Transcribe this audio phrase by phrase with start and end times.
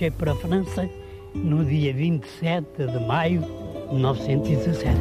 [0.00, 0.88] marchei para a França
[1.34, 4.96] no dia 27 de maio de 1917.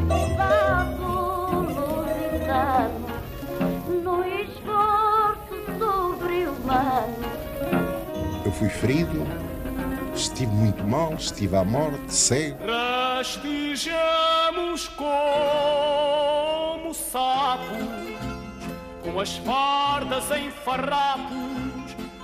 [8.46, 9.26] Eu fui ferido,
[10.14, 12.58] estive muito mal, estive à morte, cego.
[12.66, 17.88] Rastejamos como sapos,
[19.04, 21.39] com as fardas em farrapos,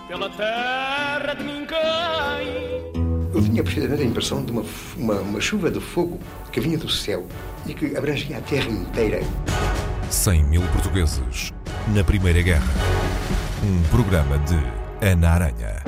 [0.08, 1.66] pela terra de ninguém.
[3.34, 4.64] Eu tinha precisamente a impressão de uma,
[4.98, 6.20] uma, uma chuva de fogo
[6.52, 7.26] que vinha do céu
[7.66, 9.20] e que abrangia a terra inteira.
[10.10, 11.52] 100 mil portugueses
[11.94, 12.74] na Primeira Guerra.
[13.64, 14.56] Um programa de
[15.06, 15.84] Ana Aranha.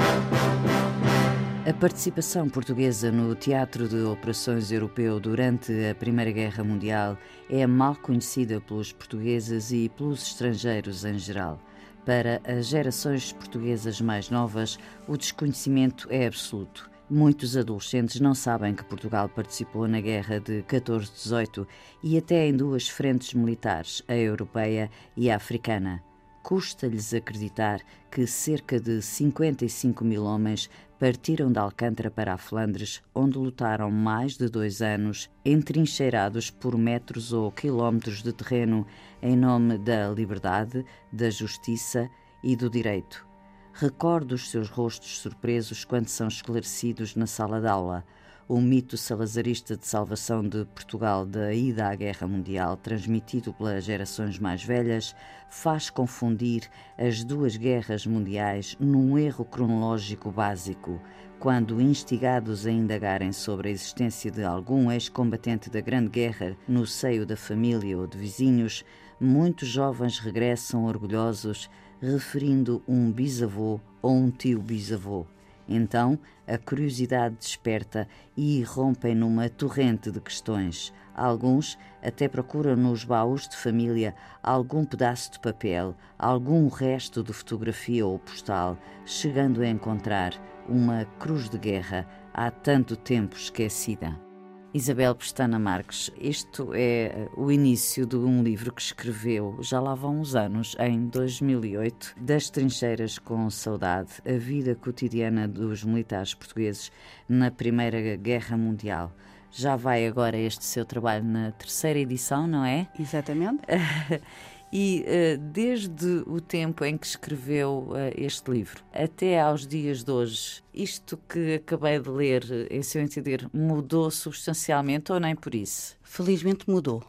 [1.65, 7.17] A participação portuguesa no Teatro de Operações Europeu durante a Primeira Guerra Mundial
[7.49, 11.59] é mal conhecida pelos portugueses e pelos estrangeiros em geral.
[12.07, 16.89] Para as gerações portuguesas mais novas, o desconhecimento é absoluto.
[17.09, 21.67] Muitos adolescentes não sabem que Portugal participou na guerra de 14-18
[22.01, 26.01] e até em duas frentes militares, a europeia e a africana.
[26.41, 33.37] Custa-lhes acreditar que cerca de 55 mil homens partiram de Alcântara para a Flandres, onde
[33.37, 38.85] lutaram mais de dois anos, entrincheirados por metros ou quilómetros de terreno,
[39.21, 42.09] em nome da liberdade, da justiça
[42.43, 43.25] e do direito.
[43.73, 48.03] Recordo os seus rostos surpresos quando são esclarecidos na sala de aula.
[48.49, 54.39] O mito salazarista de salvação de Portugal da ida à Guerra Mundial, transmitido pelas gerações
[54.39, 55.13] mais velhas,
[55.49, 60.97] faz confundir as duas guerras mundiais num erro cronológico básico,
[61.41, 67.25] quando instigados a indagarem sobre a existência de algum ex-combatente da Grande Guerra no seio
[67.25, 68.85] da família ou de vizinhos,
[69.19, 71.69] muitos jovens regressam orgulhosos
[72.01, 75.25] referindo um bisavô ou um tio bisavô.
[75.67, 80.93] Então, a curiosidade desperta e irrompem numa torrente de questões.
[81.13, 88.05] Alguns até procuram nos baús de família algum pedaço de papel, algum resto de fotografia
[88.05, 90.33] ou postal, chegando a encontrar
[90.69, 94.26] uma cruz de guerra há tanto tempo esquecida.
[94.73, 99.95] Isabel Pestana Marques, isto é eh, o início de um livro que escreveu já lá
[99.95, 106.91] vão uns anos, em 2008, Das Trincheiras com Saudade, a vida cotidiana dos militares portugueses
[107.29, 109.13] na Primeira Guerra Mundial.
[109.49, 112.87] Já vai agora este seu trabalho na terceira edição, não é?
[112.99, 113.61] Exatamente.
[114.71, 120.11] E uh, desde o tempo em que escreveu uh, este livro até aos dias de
[120.11, 125.95] hoje, isto que acabei de ler, em seu entender, mudou substancialmente ou nem por isso?
[126.03, 126.99] Felizmente mudou.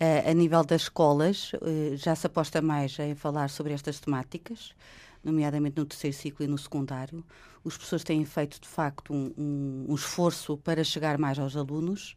[0.00, 1.52] Uh, a nível das escolas,
[1.94, 4.74] já se aposta mais em falar sobre estas temáticas,
[5.22, 7.24] nomeadamente no terceiro ciclo e no secundário.
[7.62, 12.16] Os professores têm feito, de facto, um, um, um esforço para chegar mais aos alunos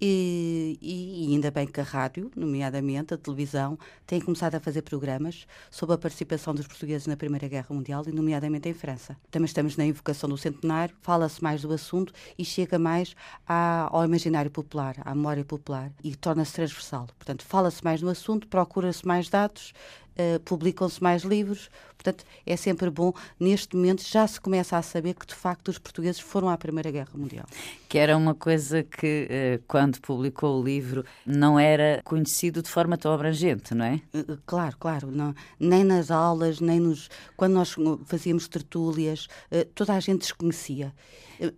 [0.00, 5.46] e, e, ainda bem que a rádio, nomeadamente a televisão, tem começado a fazer programas
[5.70, 9.16] sobre a participação dos portugueses na Primeira Guerra Mundial e, nomeadamente, em França.
[9.30, 13.14] Também estamos na invocação do centenário, fala-se mais do assunto e chega mais
[13.46, 17.06] à, ao imaginário popular, à memória popular e torna-se transversal.
[17.18, 19.72] Portanto, fala-se mais no assunto, procura-se mais dados,
[20.18, 21.70] uh, publicam-se mais livros.
[21.96, 23.12] Portanto, é sempre bom.
[23.40, 26.90] Neste momento já se começa a saber que, de facto, os portugueses foram à Primeira
[26.90, 27.46] Guerra Mundial.
[27.88, 32.96] Que era uma coisa que, uh, quando publicou o livro, não era conhecido de forma
[32.96, 34.00] tão abrangente, não é?
[34.14, 35.10] Uh, claro, claro.
[35.10, 37.08] Não, nem nas aulas, nem nos.
[37.36, 37.74] Quando nós
[38.04, 39.28] fazíamos tertúlias,
[39.74, 40.92] toda a gente desconhecia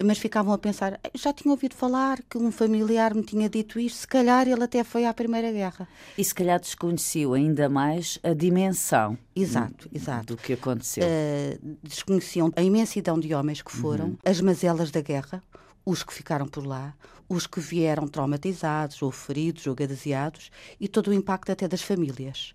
[0.03, 4.00] mas ficavam a pensar, já tinha ouvido falar que um familiar me tinha dito isto,
[4.00, 5.88] se calhar ele até foi à Primeira Guerra.
[6.16, 10.34] E se calhar desconheciam ainda mais a dimensão exato, exato.
[10.34, 11.05] do que aconteceu.
[11.05, 14.16] Uh, desconheciam a imensidão de homens que foram, uhum.
[14.25, 15.43] as mazelas da guerra,
[15.84, 16.94] os que ficaram por lá,
[17.28, 20.50] os que vieram traumatizados, ou feridos, ou gadeseados,
[20.81, 22.55] e todo o impacto até das famílias.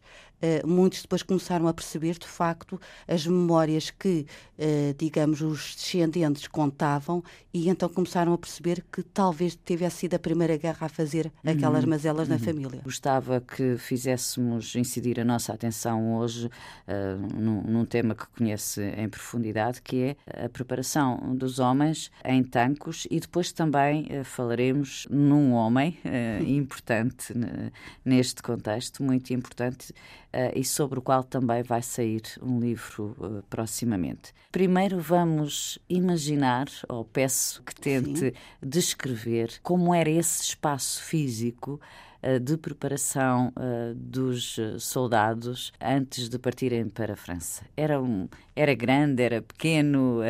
[0.64, 4.26] Uh, muitos depois começaram a perceber, de facto, as memórias que,
[4.60, 10.20] uh, digamos, os descendentes contavam, e então começaram a perceber que talvez tivesse sido a
[10.20, 11.90] Primeira Guerra a fazer aquelas uhum.
[11.90, 12.34] mazelas uhum.
[12.34, 12.82] na família.
[12.84, 19.08] Gostava que fizéssemos incidir a nossa atenção hoje uh, num, num tema que conhece em
[19.08, 25.54] profundidade, que é a preparação dos homens em tancos, e depois também falaremos falaremos num
[25.54, 27.34] homem uh, importante
[28.04, 33.44] neste contexto, muito importante, uh, e sobre o qual também vai sair um livro uh,
[33.50, 34.34] proximamente.
[34.52, 38.32] Primeiro vamos imaginar, ou peço que tente Sim.
[38.62, 41.80] descrever, como era esse espaço físico
[42.42, 47.64] de preparação uh, dos soldados antes de partirem para a França?
[47.76, 50.22] Era, um, era grande, era pequeno?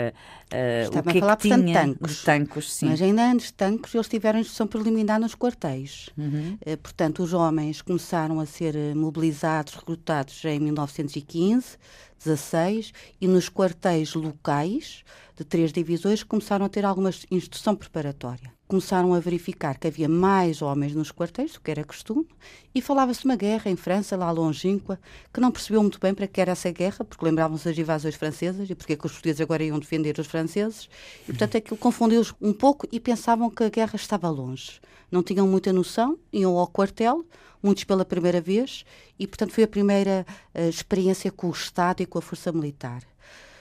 [0.83, 2.23] Estava o que a falar, é que portanto, tinha tanques.
[2.23, 2.73] tancos?
[2.73, 2.89] Sim.
[2.89, 6.09] Mas ainda antes de tancos, eles tiveram instrução preliminar nos quartéis.
[6.17, 6.57] Uhum.
[6.81, 11.77] Portanto, os homens começaram a ser mobilizados, recrutados em 1915,
[12.23, 15.03] 16, e nos quartéis locais
[15.35, 18.54] de três divisões começaram a ter alguma instrução preparatória.
[18.67, 22.27] Começaram a verificar que havia mais homens nos quartéis do que era costume
[22.73, 24.99] e falava-se de uma guerra em França, lá longínqua,
[25.31, 28.67] que não percebeu muito bem para que era essa guerra, porque lembravam-se das invasões francesas
[28.67, 30.89] e porque é que os portugueses agora iam defender os franceses.
[31.23, 34.81] E, portanto, aquilo confundiu-os um pouco e pensavam que a guerra estava longe.
[35.11, 37.23] Não tinham muita noção, iam ao quartel,
[37.61, 38.83] muitos pela primeira vez,
[39.19, 40.25] e, portanto, foi a primeira
[40.55, 43.03] uh, experiência com o Estado e com a força militar.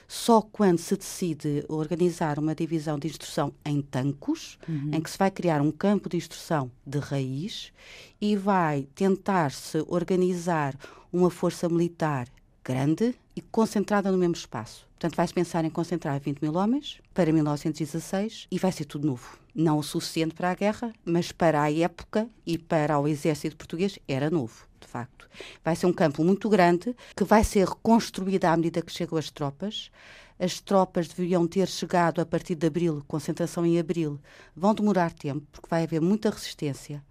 [0.07, 4.91] Só quando se decide organizar uma divisão de instrução em tancos, uhum.
[4.93, 7.71] em que se vai criar um campo de instrução de raiz
[8.21, 10.75] e vai tentar-se organizar
[11.11, 12.27] uma força militar
[12.63, 14.87] grande e concentrada no mesmo espaço.
[14.93, 19.37] Portanto, vai-se pensar em concentrar 20 mil homens para 1916 e vai ser tudo novo.
[19.53, 23.99] Não o suficiente para a guerra, mas para a época e para o exército português
[24.07, 25.27] era novo de facto.
[25.63, 29.29] Vai ser um campo muito grande que vai ser reconstruído à medida que chegam as
[29.29, 29.91] tropas.
[30.39, 34.19] As tropas deviam ter chegado a partir de abril, concentração em abril.
[34.55, 37.03] Vão demorar tempo, porque vai haver muita resistência,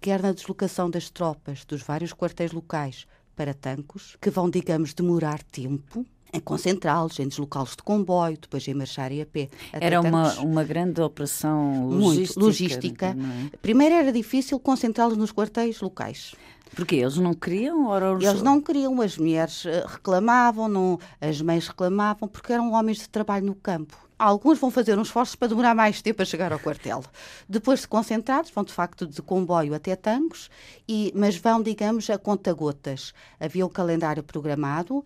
[0.00, 5.42] quer na deslocação das tropas dos vários quartéis locais para Tancos, que vão, digamos, demorar
[5.42, 9.50] tempo em concentrá-los, em deslocá-los de comboio, depois em marcharem a pé.
[9.72, 12.40] Era uma, uma grande operação logística.
[12.40, 13.06] Muito, logística.
[13.06, 13.56] É?
[13.58, 16.34] Primeiro era difícil concentrá-los nos quartéis locais.
[16.74, 17.86] Porque eles não queriam?
[17.86, 18.24] Ou os...
[18.24, 23.08] Eles não queriam, as mulheres eh, reclamavam, não, as mães reclamavam, porque eram homens de
[23.08, 23.96] trabalho no campo.
[24.22, 27.02] Alguns vão fazer um esforço para demorar mais tempo a chegar ao quartel.
[27.48, 30.48] Depois de concentrados, vão de facto de comboio até Tangos,
[30.88, 33.12] e, mas vão, digamos, a conta-gotas.
[33.40, 35.04] Havia um calendário programado, uh,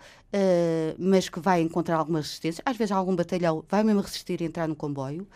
[0.99, 2.63] mas que vai encontrar alguma resistência.
[2.67, 5.27] Às vezes algum batalhão vai mesmo resistir a entrar no comboio,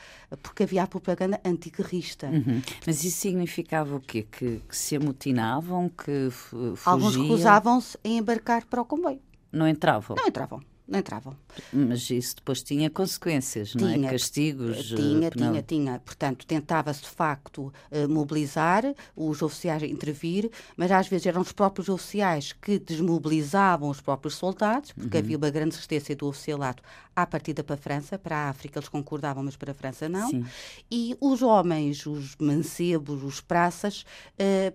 [0.43, 2.27] porque havia a propaganda antiguerrista.
[2.27, 2.61] Uhum.
[2.87, 4.27] Mas isso significava o quê?
[4.31, 6.77] Que, que se amotinavam, que fugiam?
[6.85, 9.23] Alguns recusavam-se em embarcar para o comboio.
[9.51, 10.19] Não entravam?
[10.19, 11.37] Não entravam não entravam.
[11.73, 14.11] Mas isso depois tinha consequências, tinha, não é?
[14.11, 14.89] Castigos?
[14.89, 15.99] Tinha, eh, tinha, tinha.
[16.01, 18.83] Portanto, tentava-se de facto eh, mobilizar,
[19.15, 24.91] os oficiais intervir, mas às vezes eram os próprios oficiais que desmobilizavam os próprios soldados,
[24.93, 25.23] porque uhum.
[25.23, 26.83] havia uma grande resistência do oficialato
[27.15, 30.29] à partida para a França, para a África eles concordavam, mas para a França não.
[30.29, 30.45] Sim.
[30.91, 34.05] E os homens, os mancebos, os praças,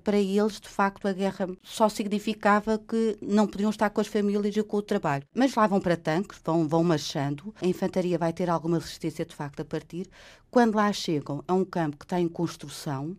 [0.04, 4.56] para eles, de facto, a guerra só significava que não podiam estar com as famílias
[4.56, 5.24] e com o trabalho.
[5.34, 9.36] Mas lá vão para tanques, vão, vão marchando, a infantaria vai ter alguma resistência, de
[9.36, 10.08] facto, a partir.
[10.52, 13.18] Quando lá chegam, é um campo que está em construção,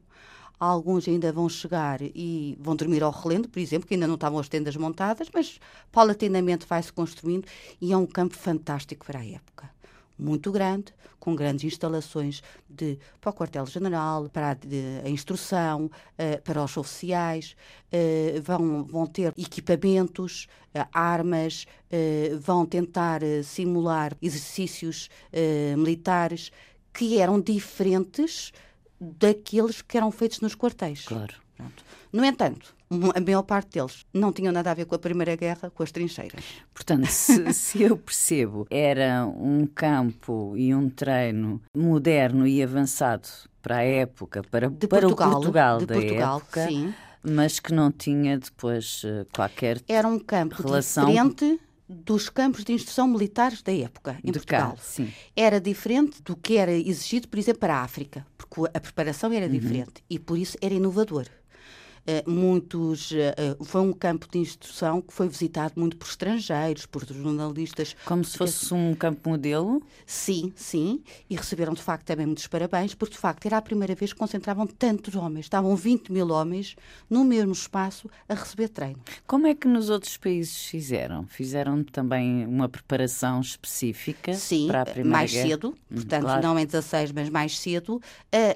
[0.59, 4.39] Alguns ainda vão chegar e vão dormir ao relento, por exemplo, que ainda não estavam
[4.39, 5.61] as tendas montadas, mas
[5.93, 7.47] paulatinamente vai-se construindo
[7.79, 9.71] e é um campo fantástico para a época.
[10.19, 16.43] Muito grande, com grandes instalações de, para o quartel-general, para a, de, a instrução, uh,
[16.43, 17.57] para os oficiais,
[17.93, 21.67] uh, vão, vão ter equipamentos, uh, armas,
[22.41, 25.09] vão tentar simular exercícios
[25.77, 26.51] militares
[26.93, 28.53] que eram diferentes
[29.01, 31.05] daqueles que eram feitos nos quartéis.
[31.07, 31.35] Claro.
[31.57, 31.85] Pronto.
[32.13, 32.76] No entanto,
[33.15, 35.91] a maior parte deles não tinham nada a ver com a Primeira Guerra, com as
[35.91, 36.45] trincheiras.
[36.73, 43.29] Portanto, se, se, eu percebo, era um campo e um treino moderno e avançado
[43.61, 46.95] para a época, para, de para Portugal, o Portugal de da Portugal, época, sim.
[47.23, 52.73] mas que não tinha depois eh, qualquer Era um campo relação diferente dos campos de
[52.73, 54.73] instrução militares da época em de Portugal.
[54.73, 55.13] Cá, sim.
[55.37, 59.47] Era diferente do que era exigido, por exemplo, para a África, porque a preparação era
[59.47, 59.53] uhum.
[59.53, 61.27] diferente e por isso era inovador.
[62.07, 67.05] Uh, muitos uh, foi um campo de instrução que foi visitado muito por estrangeiros, por
[67.05, 67.97] jornalistas.
[68.05, 69.83] Como se fosse um campo modelo?
[70.07, 73.93] Sim, sim, e receberam de facto também muitos parabéns, porque de facto era a primeira
[73.97, 76.77] vez que concentravam tantos homens, estavam 20 mil homens
[77.11, 79.01] no mesmo espaço a receber treino.
[79.27, 81.27] Como é que nos outros países fizeram?
[81.27, 85.49] Fizeram também uma preparação específica sim, para a primeira mais guerra?
[85.49, 86.43] cedo, portanto claro.
[86.43, 88.01] não em 16, mas mais cedo,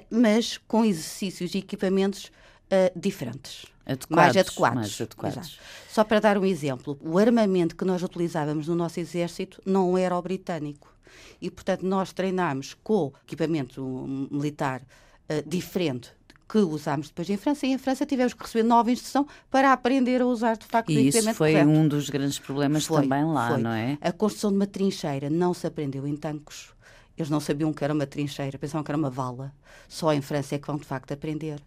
[0.09, 2.31] mas com exercícios e equipamentos
[2.71, 3.65] uh, diferentes.
[3.85, 4.75] Adequados, mais adequados.
[4.75, 5.59] Mais adequados.
[5.89, 10.15] Só para dar um exemplo, o armamento que nós utilizávamos no nosso exército não era
[10.15, 10.93] o britânico.
[11.41, 13.83] E, portanto, nós treinámos com equipamento
[14.31, 16.11] militar uh, diferente
[16.47, 20.21] que usámos depois em França, e em França tivemos que receber nova instrução para aprender
[20.21, 21.69] a usar de facto e o equipamento isso foi correto.
[21.69, 23.61] um dos grandes problemas foi, também lá, foi.
[23.61, 23.97] não é?
[24.01, 26.73] A construção de uma trincheira não se aprendeu em tancos.
[27.17, 29.53] Eles não sabiam que era uma trincheira, pensavam que era uma vala.
[29.87, 31.61] Só em França é que vão de facto aprender.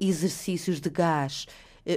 [0.00, 1.46] Exercícios de gás,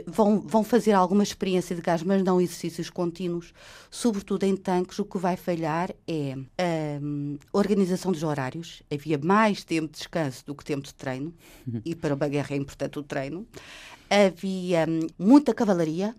[0.06, 3.54] vão, vão fazer alguma experiência de gás, mas não exercícios contínuos.
[3.90, 8.84] Sobretudo em tanques, o que vai falhar é a organização dos horários.
[8.92, 11.34] Havia mais tempo de descanso do que tempo de treino,
[11.86, 13.48] e para uma guerra é importante o treino.
[14.10, 16.16] Havia um, muita cavalaria,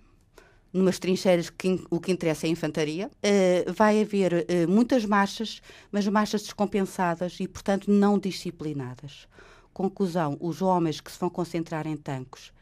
[0.73, 3.11] numas trincheiras que o que interessa é a infantaria.
[3.17, 9.27] Uh, vai haver uh, muitas marchas, mas marchas descompensadas e, portanto, não disciplinadas.
[9.79, 12.53] Conclusão: os homens que se vão concentrar em tanques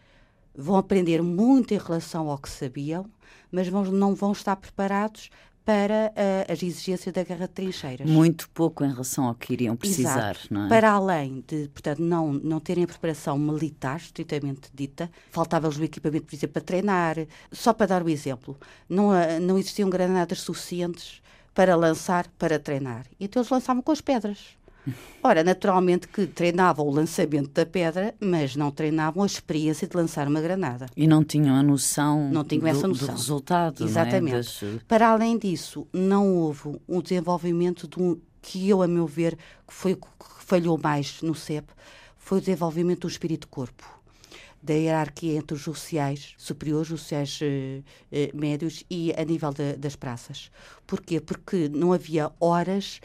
[0.55, 3.07] vão aprender muito em relação ao que sabiam,
[3.51, 5.31] mas vão, não vão estar preparados
[5.65, 8.07] para uh, as exigências da guerra de trincheiras.
[8.07, 10.53] Muito pouco em relação ao que iriam precisar, Exato.
[10.53, 10.69] não é?
[10.69, 16.27] Para além de, portanto, não, não terem a preparação militar, estritamente dita, faltava-lhes o equipamento,
[16.27, 17.17] por exemplo, para treinar.
[17.51, 21.23] Só para dar o um exemplo, não, uh, não existiam granadas suficientes
[21.55, 23.07] para lançar, para treinar.
[23.19, 24.55] Então eles lançavam com as pedras.
[25.23, 30.29] Ora, naturalmente que treinavam o lançamento da pedra, mas não treinavam a experiência de lançar
[30.29, 30.87] uma granada.
[30.97, 33.09] E não tinham a noção, não tinham do, essa noção.
[33.09, 33.85] do resultado.
[33.85, 34.35] Exatamente.
[34.35, 34.37] É?
[34.37, 34.83] Das...
[34.87, 39.75] Para além disso, não houve um desenvolvimento de um, que eu, a meu ver, que
[39.75, 41.67] foi o que falhou mais no CEP,
[42.17, 43.97] foi o desenvolvimento do espírito-corpo
[44.67, 49.75] da hierarquia entre os oficiais superiores, os oficiais eh, eh, médios e a nível de,
[49.75, 50.51] das praças.
[50.85, 51.21] Porquê?
[51.21, 53.01] Porque não havia horas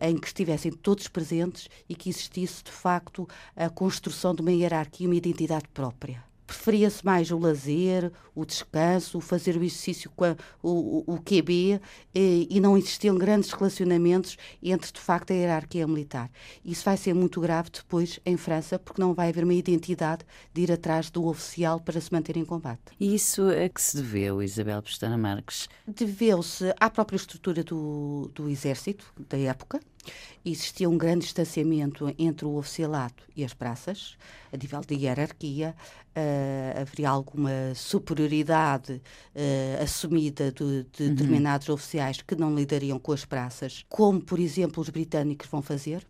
[0.00, 5.04] em que estivessem todos presentes e que existisse, de facto, a construção de uma hierarquia
[5.04, 10.36] e uma identidade própria preferia-se mais o lazer, o descanso, fazer o exercício com a,
[10.62, 11.80] o, o QB
[12.14, 16.30] e, e, não existiam grandes relacionamentos entre, de facto, a hierarquia militar.
[16.64, 20.62] Isso vai ser muito grave depois em França, porque não vai haver uma identidade de
[20.62, 22.80] ir atrás do oficial para se manter em combate.
[23.00, 25.68] E isso a que se deveu, Isabel Pestana Marques?
[25.86, 29.80] Deveu-se à própria estrutura do, do exército da época,
[30.44, 34.16] Existia um grande distanciamento entre o oficialato e as praças,
[34.52, 35.74] a nível de hierarquia,
[36.16, 41.14] uh, haveria alguma superioridade uh, assumida de, de uhum.
[41.14, 46.06] determinados oficiais que não lidariam com as praças, como, por exemplo, os britânicos vão fazer,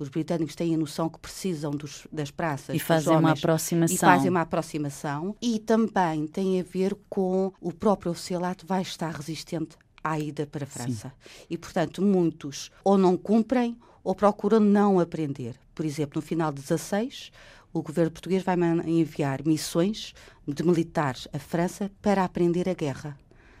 [0.00, 2.74] os britânicos têm a noção que precisam dos, das praças.
[2.74, 3.94] E fazem uma aproximação.
[3.94, 5.36] E fazem uma aproximação.
[5.42, 10.64] E também tem a ver com o próprio oficialato vai estar resistente à ida para
[10.64, 11.08] a França.
[11.08, 11.44] Sim.
[11.50, 15.54] E, portanto, muitos ou não cumprem ou procuram não aprender.
[15.74, 17.30] Por exemplo, no final de 16,
[17.72, 20.14] o governo português vai enviar missões
[20.46, 23.18] de militares à França para aprender a guerra.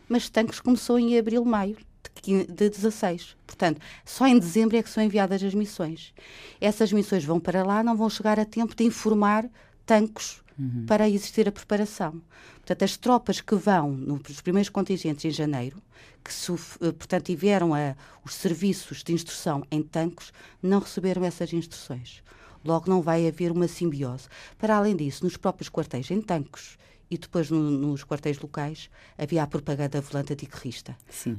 [0.08, 1.76] Mas tanques começou em abril, maio
[2.22, 3.36] de 16.
[3.46, 6.12] Portanto, só em dezembro é que são enviadas as missões.
[6.60, 9.48] Essas missões vão para lá, não vão chegar a tempo de informar
[9.86, 10.84] tanques uhum.
[10.86, 12.20] para existir a preparação.
[12.56, 15.82] Portanto, as tropas que vão nos primeiros contingentes em janeiro,
[16.22, 22.22] que eh, portanto tiveram a, os serviços de instrução em tanques, não receberam essas instruções.
[22.64, 24.28] Logo, não vai haver uma simbiose.
[24.58, 26.78] Para além disso, nos próprios quartéis em tanques
[27.10, 28.88] e depois no, nos quartéis locais
[29.18, 30.96] havia a propaganda volante antiquerrista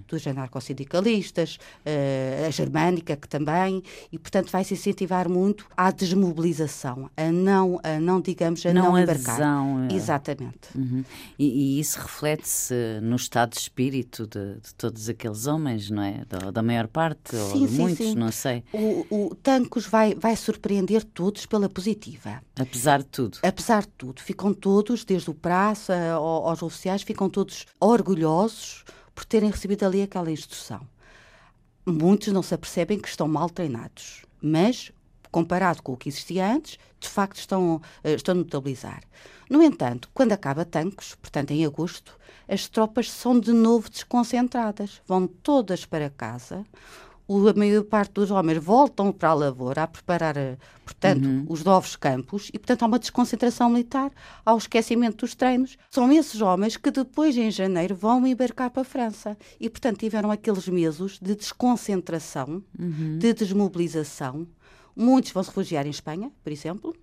[0.08, 7.32] dos anarcossindicalistas, uh, a germânica que também, e portanto vai-se incentivar muito à desmobilização, a
[7.32, 9.36] não, a não digamos, a não, não embarcar.
[9.36, 9.94] Adesão, é.
[9.94, 10.76] Exatamente.
[10.76, 11.06] Uhum.
[11.40, 16.26] E, e, isso reflete-se no estado de espírito de, de, todos aqueles homens, não é?
[16.28, 18.16] Da, da maior parte, sim, ou de sim, muitos, sim.
[18.16, 18.64] não sei.
[18.74, 22.42] O, o Tancos vai, vai surpreender todos pela positiva.
[22.60, 23.38] Apesar de tudo.
[23.42, 24.22] Apesar de tudo.
[24.22, 30.02] Ficam todos, desde o prazo praça, aos oficiais, ficam todos orgulhosos por terem recebido ali
[30.02, 30.82] aquela instrução.
[31.86, 34.92] Muitos não se apercebem que estão mal treinados, mas
[35.32, 39.04] comparado com o que existia antes, de facto estão, eh, estão a notabilizar.
[39.52, 45.28] No entanto, quando acaba tanques, portanto em agosto, as tropas são de novo desconcentradas, vão
[45.28, 46.66] todas para casa,
[47.48, 51.46] a maior parte dos homens voltam para a lavoura a preparar, eh, portanto, uhum.
[51.48, 54.12] os novos campos e, portanto, há uma desconcentração militar,
[54.46, 55.78] há o esquecimento dos treinos.
[55.90, 60.32] São esses homens que depois, em janeiro, vão embarcar para a França e, portanto, tiveram
[60.32, 63.18] aqueles meses de desconcentração, uhum.
[63.18, 64.48] de desmobilização.
[64.96, 66.96] Muitos vão se refugiar em Espanha, por exemplo,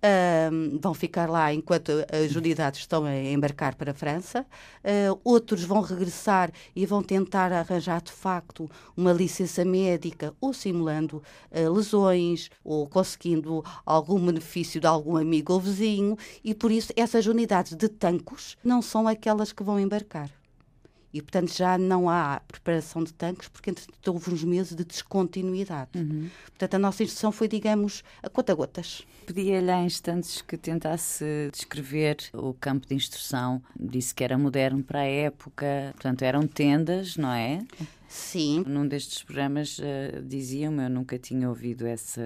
[0.00, 4.46] Uh, vão ficar lá enquanto as unidades estão a embarcar para a França.
[4.82, 11.22] Uh, outros vão regressar e vão tentar arranjar de facto uma licença médica ou simulando
[11.52, 16.16] uh, lesões ou conseguindo algum benefício de algum amigo ou vizinho.
[16.42, 20.39] E por isso essas unidades de tancos não são aquelas que vão embarcar.
[21.12, 25.90] E, portanto, já não há preparação de tanques, porque entretanto houve uns meses de descontinuidade.
[25.96, 26.30] Uhum.
[26.46, 29.04] Portanto, a nossa instrução foi, digamos, a conta-gotas.
[29.26, 33.62] Pedia-lhe há instantes que tentasse descrever o campo de instrução.
[33.78, 37.64] Disse que era moderno para a época, portanto, eram tendas, não é?
[38.10, 38.64] Sim.
[38.66, 42.20] Num destes programas uh, diziam-me, eu nunca tinha ouvido essa,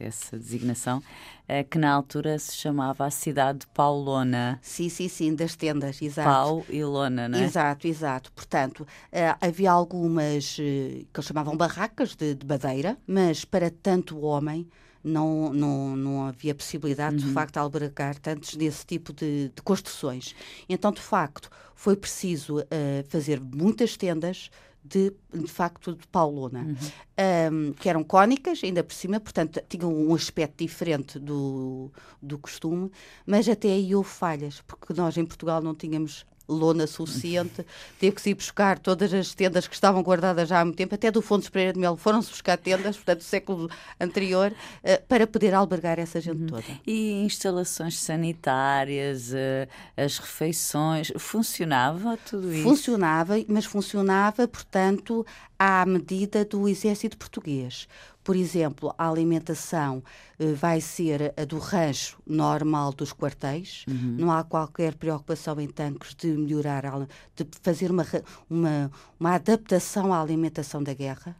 [0.00, 4.58] essa designação, uh, que na altura se chamava a cidade de Paulona.
[4.62, 6.30] Sim, sim, sim, das tendas, exato.
[6.30, 7.44] Pau e lona, não é?
[7.44, 8.32] Exato, exato.
[8.32, 14.66] Portanto, uh, havia algumas que eles chamavam barracas de, de madeira, mas para tanto homem
[15.04, 17.28] não, não, não havia possibilidade, uhum.
[17.28, 20.34] de facto, de albergar tantos desse tipo de, de, construções.
[20.68, 22.64] Então, de facto, foi preciso uh,
[23.08, 24.50] fazer muitas tendas
[24.84, 27.68] de, de facto de paulona, uhum.
[27.68, 31.90] um, que eram cónicas, ainda por cima, portanto tinham um aspecto diferente do,
[32.22, 32.90] do costume,
[33.26, 37.64] mas até aí houve falhas, porque nós em Portugal não tínhamos lona suficiente,
[37.98, 40.94] teve que se ir buscar todas as tendas que estavam guardadas já há muito tempo,
[40.94, 45.26] até do Fontes Pereira de Melo foram-se buscar tendas, portanto, do século anterior, uh, para
[45.26, 46.46] poder albergar essa gente uhum.
[46.46, 46.64] toda.
[46.86, 52.62] E instalações sanitárias, uh, as refeições, funcionava tudo isso?
[52.62, 55.26] Funcionava, mas funcionava, portanto,
[55.58, 57.88] à medida do exército português.
[58.28, 60.02] Por exemplo, a alimentação
[60.38, 64.16] eh, vai ser a do rancho normal dos quartéis, uhum.
[64.18, 68.04] não há qualquer preocupação em tanques de melhorar, de fazer uma,
[68.50, 71.34] uma, uma adaptação à alimentação da guerra.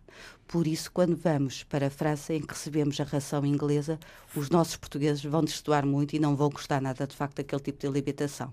[0.48, 4.00] Por isso, quando vamos para a França, em que recebemos a ração inglesa,
[4.34, 7.78] os nossos portugueses vão destoar muito e não vão gostar nada, de facto, daquele tipo
[7.78, 8.50] de alimentação.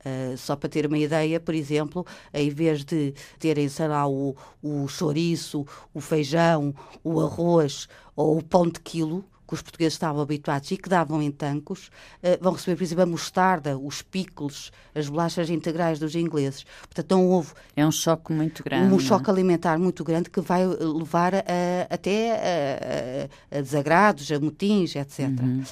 [0.00, 4.34] Uh, só para ter uma ideia, por exemplo, em vez de terem, sei lá, o,
[4.62, 6.74] o chouriço, o feijão,
[7.04, 11.22] o arroz ou o pão de quilo, que os portugueses estavam habituados e que davam
[11.22, 11.88] em tancos,
[12.22, 16.64] uh, vão receber, por exemplo, a mostarda, os pickles, as bolachas integrais dos ingleses.
[16.82, 17.52] Portanto, não houve...
[17.74, 18.92] É um choque muito grande.
[18.92, 19.00] Um é?
[19.00, 21.40] choque alimentar muito grande que vai levar a,
[21.88, 25.28] até a, a, desagrados, a motins, etc.
[25.28, 25.62] Uhum.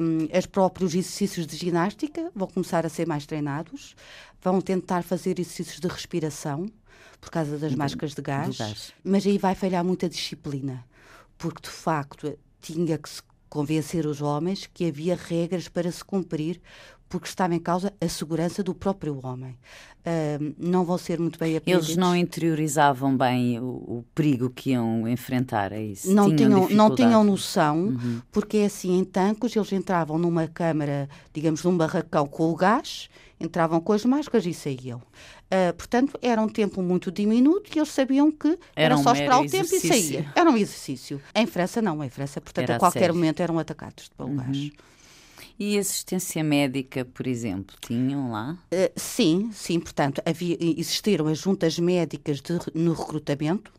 [0.00, 3.94] Um, os próprios exercícios de ginástica vão começar a ser mais treinados,
[4.42, 6.66] vão tentar fazer exercícios de respiração,
[7.20, 10.84] por causa das máscaras de gás, gás, mas aí vai falhar muita disciplina,
[11.36, 16.60] porque de facto tinha que se convencer os homens que havia regras para se cumprir,
[17.08, 19.58] porque estava em causa a segurança do próprio homem.
[20.00, 21.88] Uh, não vão ser muito bem aprendidos.
[21.88, 26.10] Eles não interiorizavam bem o, o perigo que iam enfrentar, é isso?
[26.14, 28.22] Não tinham, tinham não tinham noção, uhum.
[28.30, 33.10] porque é assim, em Tancos, eles entravam numa câmara, digamos, num barracão com o gás,
[33.40, 34.98] entravam com as máscaras e saíam.
[34.98, 39.40] Uh, portanto, era um tempo muito diminuto e eles sabiam que era, era só esperar
[39.40, 40.30] o tempo e saía.
[40.36, 41.20] Era um exercício.
[41.34, 42.04] Em França, não.
[42.04, 43.14] Em França, portanto, era a qualquer sério.
[43.14, 44.70] momento eram atacados de pelo uhum.
[45.58, 48.58] E assistência médica, por exemplo, tinham lá?
[48.72, 49.78] Uh, sim, sim.
[49.80, 53.70] Portanto, havia, existiram as juntas médicas de, no recrutamento,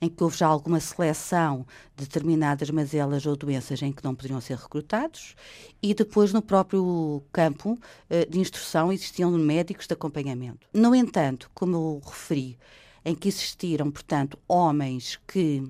[0.00, 4.40] em que houve já alguma seleção de determinadas mazelas ou doenças em que não poderiam
[4.40, 5.34] ser recrutados,
[5.82, 10.66] e depois no próprio campo uh, de instrução existiam médicos de acompanhamento.
[10.72, 12.58] No entanto, como eu referi,
[13.04, 15.62] em que existiram, portanto, homens que,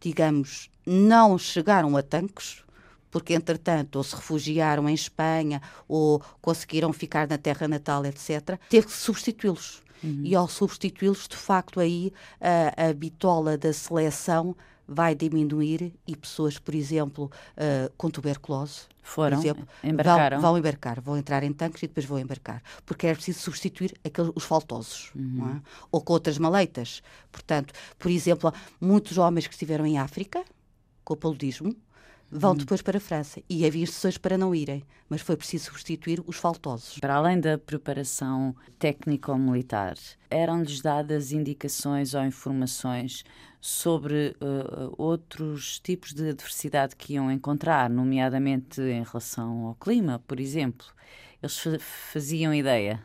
[0.00, 2.64] digamos, não chegaram a tanques,
[3.10, 8.86] porque entretanto ou se refugiaram em Espanha ou conseguiram ficar na terra natal, etc., teve
[8.86, 9.82] que substituí-los.
[10.02, 10.22] Uhum.
[10.24, 14.56] E ao substituí-los, de facto, aí a, a bitola da seleção
[14.92, 20.40] vai diminuir e pessoas, por exemplo, uh, com tuberculose, foram, exemplo, embarcaram.
[20.40, 23.94] Vão, vão, embarcar, vão entrar em tanques e depois vão embarcar, porque é preciso substituir
[24.04, 25.48] aqueles, os faltosos, uhum.
[25.48, 25.60] é?
[25.92, 27.04] ou com outras maleitas.
[27.30, 30.44] Portanto, por exemplo, muitos homens que estiveram em África,
[31.04, 31.74] com o paludismo,
[32.30, 32.56] vão hum.
[32.56, 33.42] depois para a França.
[33.48, 36.98] E havia instruções para não irem, mas foi preciso substituir os faltosos.
[36.98, 39.94] Para além da preparação técnico-militar,
[40.30, 43.24] eram-lhes dadas indicações ou informações
[43.60, 50.40] sobre uh, outros tipos de adversidade que iam encontrar, nomeadamente em relação ao clima, por
[50.40, 50.86] exemplo.
[51.42, 51.58] Eles
[52.12, 53.02] faziam ideia?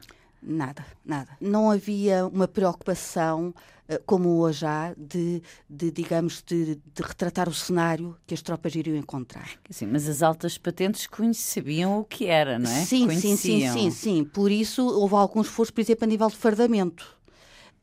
[0.48, 1.30] Nada, nada.
[1.42, 3.52] Não havia uma preocupação
[3.88, 8.76] eh, como hoje há, de, de digamos, de, de, retratar o cenário que as tropas
[8.76, 9.50] iriam encontrar.
[9.70, 12.86] Sim, mas as altas patentes sabiam o que era, não é?
[12.86, 14.24] Sim, sim, sim, sim, sim.
[14.24, 17.16] Por isso houve algum esforço, por exemplo, a nível de fardamento.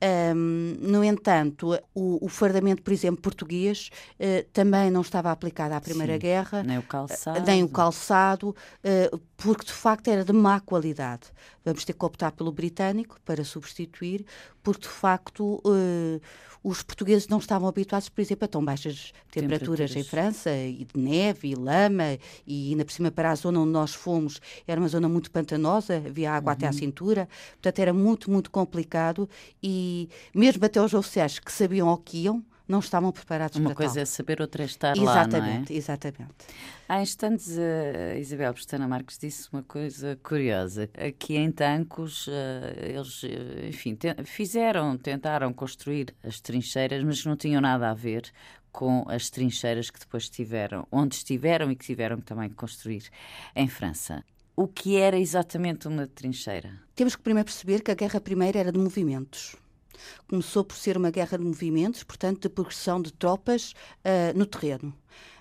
[0.03, 5.81] Um, no entanto, o, o, fardamento, por exemplo, português uh, também não estava aplicado à
[5.81, 6.63] Primeira Sim, Guerra.
[6.65, 7.47] Nem o calçado.
[7.47, 11.29] nem o calçado, uh, porque de facto era de má qualidade.
[11.65, 14.25] Vamos ter que optar pelo britânico para substituir,
[14.63, 16.21] porque de facto uh,
[16.63, 20.85] os portugueses não estavam habituados, por exemplo, a tão baixas temperaturas, temperaturas, em França, e
[20.85, 24.81] de neve e lama, e ainda por cima para a zona onde nós fomos, era
[24.81, 26.57] uma zona muito pantanosa, havia água uhum.
[26.57, 26.77] até à uhum.
[26.77, 29.29] cintura, portanto era muito, muito complicado,
[29.61, 33.77] e mesmo até os oficiais que sabiam o que iam, não estavam preparados Uma para
[33.77, 34.03] coisa tal.
[34.03, 35.15] é saber, outra é estar lá, não é?
[35.15, 36.35] Exatamente, exatamente.
[36.89, 40.89] Há instantes, a Isabel Pestana Marques disse uma coisa curiosa.
[40.95, 47.61] Aqui em Tancos, eh, eles, eh, enfim, fizeram, tentaram construir as trincheiras, mas não tinham
[47.61, 48.31] nada a ver
[48.71, 53.05] com as trincheiras que depois tiveram, onde estiveram e que tiveram também que construir
[53.55, 54.25] em França.
[54.55, 56.79] O que era exatamente uma trincheira?
[56.95, 59.57] Temos que primeiro perceber que a Guerra Primeira era de movimentos.
[60.29, 63.75] Começou por ser uma guerra de movimentos, portanto, de progressão de tropas
[64.05, 64.95] ah, no terreno.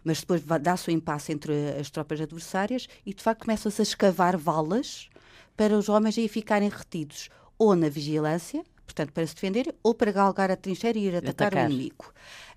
[0.03, 4.37] Mas depois dá-se o impasse entre as tropas adversárias e, de facto, começa-se a escavar
[4.37, 5.09] valas
[5.55, 10.11] para os homens aí ficarem retidos ou na vigilância, portanto, para se defenderem, ou para
[10.11, 11.69] galgar a trincheira e ir atacar, Atacar.
[11.69, 12.11] o inimigo.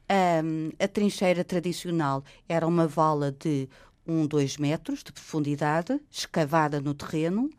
[0.09, 3.69] Ahm, a trincheira tradicional era uma vala de
[4.07, 7.51] um, dois metros de profundidade, escavada no terreno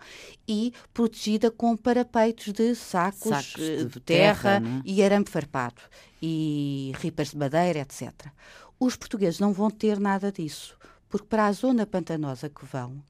[0.47, 4.81] e protegida com parapeitos de sacos, Sacos eh, de de terra, terra, não é?
[4.86, 5.81] e arame farpado
[6.21, 8.12] e ripas de madeira, etc.
[8.79, 10.77] Os portugueses não vão ter nada disso,
[11.10, 13.01] porque para a zona pantanosa que vão,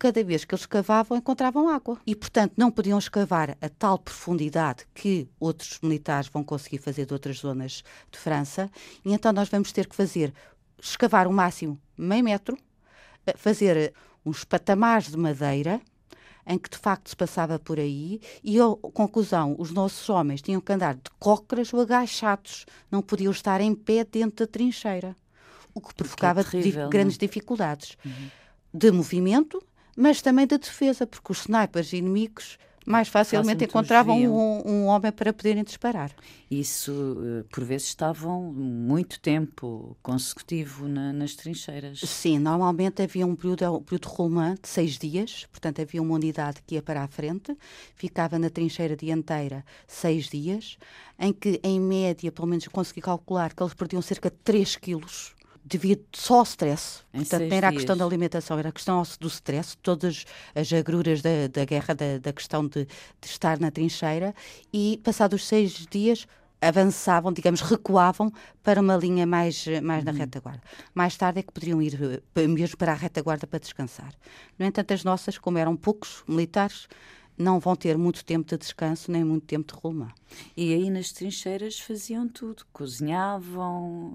[0.00, 1.98] cada vez que eles escavavam, encontravam água.
[2.06, 7.12] E, portanto, não podiam escavar a tal profundidade que outros militares vão conseguir fazer de
[7.12, 8.70] outras zonas de França.
[9.04, 10.32] E então nós vamos ter que fazer,
[10.80, 12.56] escavar o máximo meio metro,
[13.36, 13.92] fazer
[14.24, 15.80] uns patamares de madeira,
[16.46, 20.60] em que de facto se passava por aí, e a conclusão, os nossos homens tinham
[20.60, 25.14] que andar de cócoras ou agachados, não podiam estar em pé dentro da trincheira,
[25.74, 26.90] o que provocava di- terrível, não é?
[26.90, 27.96] grandes dificuldades
[28.72, 29.62] de movimento,
[29.96, 35.32] mas também de defesa, porque os snipers inimigos mais facilmente encontravam um, um homem para
[35.32, 36.10] poderem disparar.
[36.50, 42.00] Isso, eh, por vezes, estavam muito tempo consecutivo na- nas trincheiras.
[42.00, 46.60] Sim, normalmente havia um período, um período rolamã de seis dias, portanto havia uma unidade
[46.66, 47.56] que ia para a frente,
[47.94, 50.76] ficava na trincheira dianteira seis dias,
[51.18, 54.74] em que, em média, pelo menos eu consegui calcular que eles perdiam cerca de 3
[54.76, 55.34] quilos
[55.64, 57.02] devido só ao stress.
[57.12, 57.98] Em Portanto, não era a questão dias.
[57.98, 62.32] da alimentação, era a questão do stress, todas as agruras da, da guerra, da, da
[62.32, 64.34] questão de, de estar na trincheira,
[64.72, 66.26] e passados seis dias
[66.62, 68.30] avançavam, digamos, recuavam
[68.62, 70.12] para uma linha mais, mais Uhum.
[70.12, 70.62] na retaguarda.
[70.94, 74.12] Mais tarde é que poderiam ir eh, mesmo para a retaguarda para descansar.
[74.58, 76.86] No entanto, as nossas, como eram poucos militares,
[77.40, 80.08] não vão ter muito tempo de descanso nem muito tempo de rolamã.
[80.56, 84.14] E aí nas trincheiras faziam tudo, cozinhavam.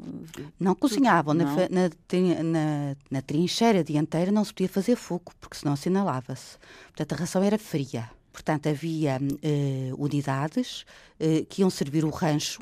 [0.59, 1.33] Não cozinhavam.
[1.33, 1.55] Na, não?
[1.55, 6.57] na trin- na- na trincheira dianteira não se podia fazer fogo, porque senão assinalava-se.
[6.87, 8.09] Portanto, a ração era fria.
[8.31, 10.85] Portanto, havia eh, unidades
[11.19, 12.61] eh, que iam servir o rancho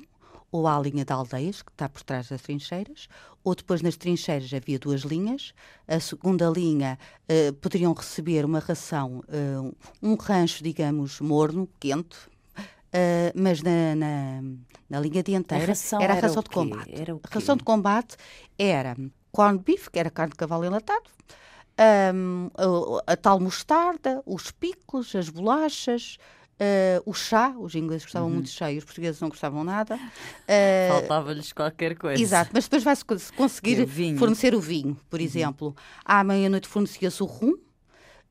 [0.53, 3.07] ou à linha de aldeias, que está por trás das trincheiras,
[3.43, 5.51] ou depois nas trincheiras havia duas linhas.
[5.87, 12.17] A segunda linha eh, poderiam receber uma ração, eh, um rancho, digamos, morno, quente,
[12.91, 14.43] eh, mas na, na,
[14.87, 16.93] na linha dianteira A ração era a era ração o de combate.
[16.93, 18.15] Era a ração de combate
[18.55, 18.95] era
[19.31, 21.09] corned beef, que era carne de cavalo enlatado,
[21.79, 22.51] ahm,
[23.07, 26.19] a, a tal mostarda, os picos, as bolachas,
[26.63, 28.36] ah, o chá, os ingleses gostavam Uhum.
[28.36, 29.99] muito de chá e os portugueses não gostavam nada.
[30.47, 32.21] Ah, Faltava-lhes qualquer coisa.
[32.21, 33.88] Exato, mas depois vai-se co- se conseguir é o.
[34.13, 34.17] Uhum.
[34.17, 35.76] fornecer o vinho, por exemplo.
[36.06, 37.54] À meia-noite fornecia-se o rum,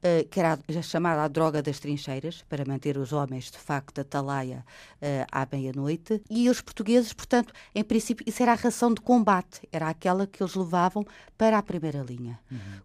[0.02, 3.58] eh, que era a, a chamada a droga das trincheiras, para manter os homens, de
[3.58, 4.64] facto, da talaia
[5.00, 6.20] eh, à meia-noite.
[6.28, 10.42] E os portugueses, portanto, em princípio, isso era a ração de combate, era aquela que
[10.42, 11.04] eles levavam
[11.38, 12.38] para a primeira linha.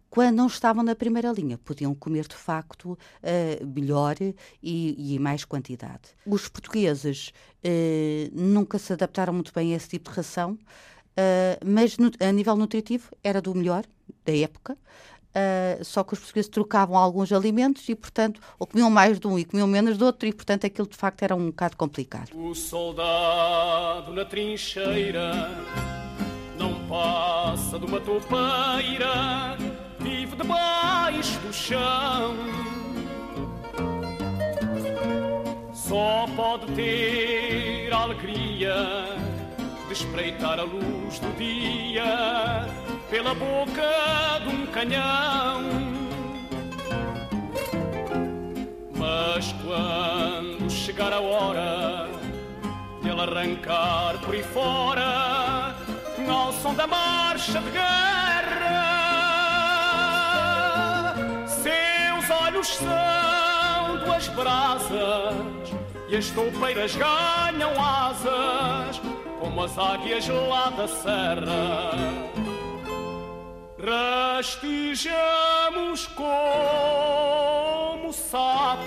[0.08, 5.44] Quando não estavam na primeira linha, podiam comer, de facto, eh, melhor e, e mais
[5.44, 6.02] quantidade.
[6.26, 7.32] Os portugueses
[8.32, 10.58] nunca se adaptaram muito bem a esse tipo de ração.
[11.18, 13.84] Uh, mas nu- a nível nutritivo era do melhor
[14.24, 14.78] da época.
[15.38, 19.38] Uh, só que os portugueses trocavam alguns alimentos e, portanto, ou comiam mais de um
[19.38, 22.30] e comiam menos do outro, e, portanto, aquilo de facto era um bocado complicado.
[22.34, 25.48] O soldado na trincheira
[26.58, 29.56] não passa de uma topeira,
[30.00, 32.34] vive debaixo do chão.
[35.72, 38.74] Só pode ter alegria
[39.86, 45.62] de espreitar a luz do dia pela boca de um canhão.
[48.96, 52.08] Mas quando chegar a hora
[53.02, 55.74] de ele arrancar por aí fora,
[56.28, 59.04] ao som da marcha de guerra,
[61.46, 65.34] seus olhos são duas brasas
[66.08, 69.00] e as toupeiras ganham asas
[69.40, 72.47] como as águias lá da serra.
[73.88, 78.84] Rastejamos como sapos,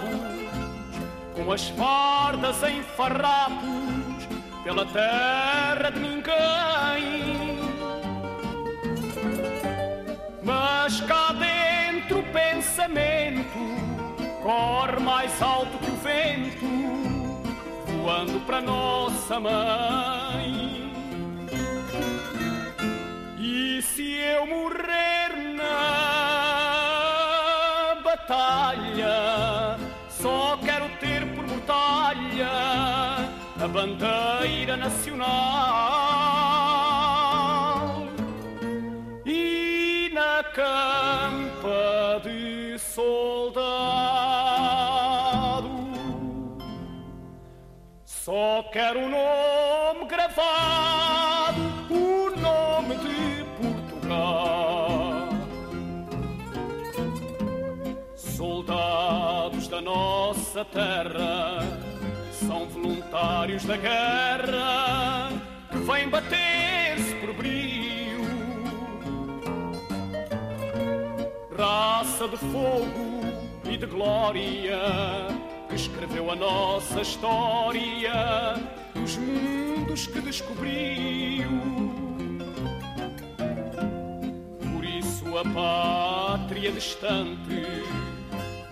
[1.34, 4.28] com as fardas em farrapos,
[4.64, 7.60] pela terra de ninguém.
[10.44, 13.58] Mas cá dentro o pensamento
[14.44, 16.68] corre mais alto que o vento,
[17.88, 20.92] voando para nossa mãe.
[23.40, 24.81] E se eu morrer
[33.72, 35.22] bandeira nacional
[39.26, 43.62] e na campa de soldado
[48.04, 55.30] só quero o nome gravado, o nome de Portugal.
[58.16, 61.91] Soldados da nossa terra
[62.48, 65.30] são voluntários da guerra
[65.70, 68.22] que vêm bater-se por brio.
[71.58, 73.22] Raça de fogo
[73.70, 74.80] e de glória
[75.70, 78.56] que escreveu a nossa história
[78.96, 81.50] dos mundos que descobriu.
[84.74, 87.66] Por isso a pátria distante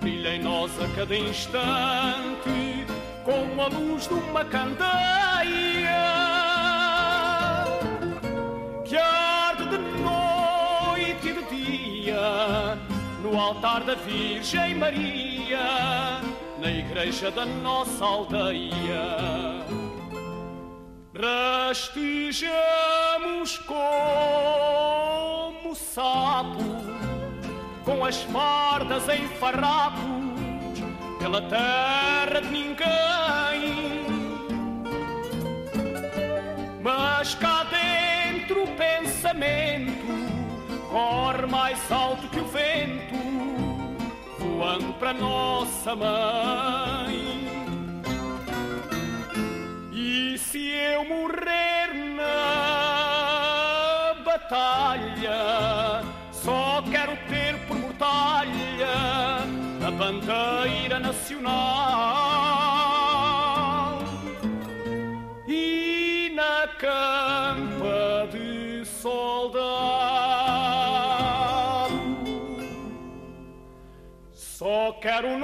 [0.01, 4.89] brilha em nós a cada instante como a luz de uma candeia
[8.85, 12.77] que arde de noite e de dia
[13.21, 16.21] no altar da Virgem Maria,
[16.59, 19.59] na igreja da nossa aldeia.
[21.69, 22.47] Rastejamos
[23.67, 23.79] como
[25.75, 26.63] sapo,
[27.83, 30.28] com as fardas em farrapos,
[31.19, 32.79] pela terra de ninguém.
[36.81, 40.07] Mas cá dentro o pensamento
[40.89, 43.15] corre mais alto que o vento,
[44.39, 47.47] voando para nossa mãe.
[49.91, 51.78] E se eu morrer
[60.09, 61.53] bandeira nacional
[65.47, 69.99] e na campa de soldado.
[74.33, 75.39] Só quero o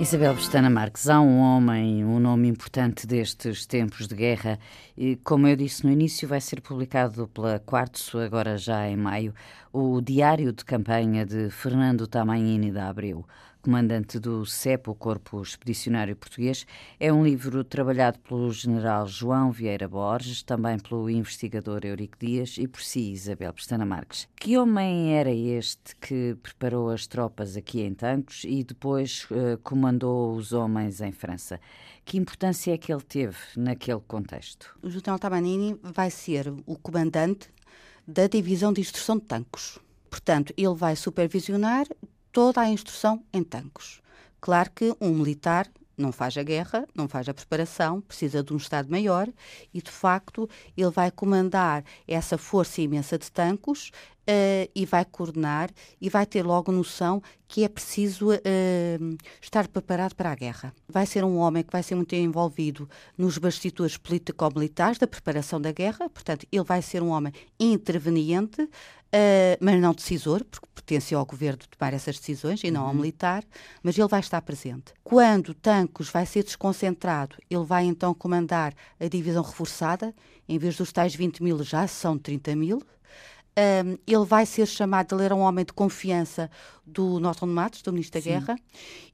[0.00, 4.56] Isabel Bustana Marques, há um homem, um nome importante destes tempos de guerra,
[4.96, 9.34] e como eu disse no início, vai ser publicado pela Quartzo, agora já em maio,
[9.72, 13.26] o Diário de Campanha de Fernando Tamaini da Abreu
[13.68, 16.66] comandante do CEP, o Corpo Expedicionário Português.
[16.98, 22.66] É um livro trabalhado pelo general João Vieira Borges, também pelo investigador Eurico Dias e
[22.66, 24.26] por si, Isabel Pestana Marques.
[24.36, 30.34] Que homem era este que preparou as tropas aqui em Tancos e depois uh, comandou
[30.34, 31.60] os homens em França?
[32.06, 34.78] Que importância é que ele teve naquele contexto?
[34.82, 37.50] O general Tamanini vai ser o comandante
[38.06, 39.78] da divisão de instrução de tancos.
[40.08, 41.86] Portanto, ele vai supervisionar
[42.38, 44.00] toda a instrução em tancos.
[44.40, 48.56] Claro que um militar não faz a guerra, não faz a preparação, precisa de um
[48.56, 49.28] Estado maior
[49.74, 53.90] e, de facto, ele vai comandar essa força imensa de tancos
[54.28, 60.14] uh, e vai coordenar e vai ter logo noção que é preciso uh, estar preparado
[60.14, 60.74] para a guerra.
[60.86, 65.72] Vai ser um homem que vai ser muito envolvido nos bastidores político-militares da preparação da
[65.72, 68.68] guerra, portanto, ele vai ser um homem interveniente,
[69.08, 73.42] Uh, mas não decisor, porque pertence ao governo tomar essas decisões e não ao militar,
[73.82, 74.92] mas ele vai estar presente.
[75.02, 80.14] Quando Tancos vai ser desconcentrado, ele vai então comandar a divisão reforçada,
[80.46, 82.82] em vez dos tais 20 mil já são 30 mil.
[83.56, 86.48] Um, ele vai ser chamado, ele era um homem de confiança
[86.86, 88.30] do Norton Matos, do Ministro da Sim.
[88.30, 88.56] Guerra,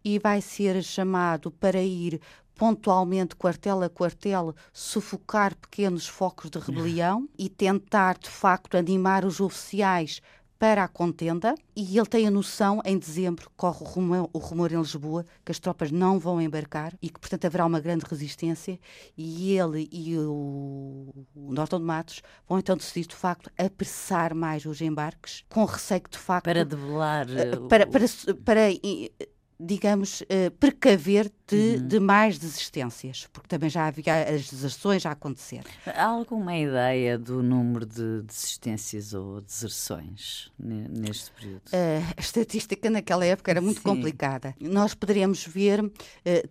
[0.04, 2.20] e vai ser chamado para ir
[2.54, 9.40] pontualmente, quartel a quartel, sufocar pequenos focos de rebelião e tentar, de facto, animar os
[9.40, 10.20] oficiais
[10.58, 11.54] para a contenda.
[11.76, 15.52] E ele tem a noção, em dezembro, corre o rumor, o rumor em Lisboa, que
[15.52, 18.78] as tropas não vão embarcar e que, portanto, haverá uma grande resistência.
[19.16, 24.64] E ele e o, o Norton de Matos vão então decidir, de facto, apressar mais
[24.64, 26.44] os embarques, com receio que, de facto.
[26.44, 27.26] Para debelar.
[27.28, 28.04] eh, uh, para, para,
[28.44, 29.10] para, eh,
[29.58, 31.88] digamos, uh, precaver de, uhum.
[31.88, 35.62] de, mais desistências, porque também já havia as deserções a acontecer.
[35.86, 41.62] Há alguma ideia do número de desistências ou deserções neste período?
[41.68, 43.88] Uh, a estatística naquela época era muito Sim.
[43.88, 44.54] complicada.
[44.60, 45.92] Nós poderíamos ver, uh,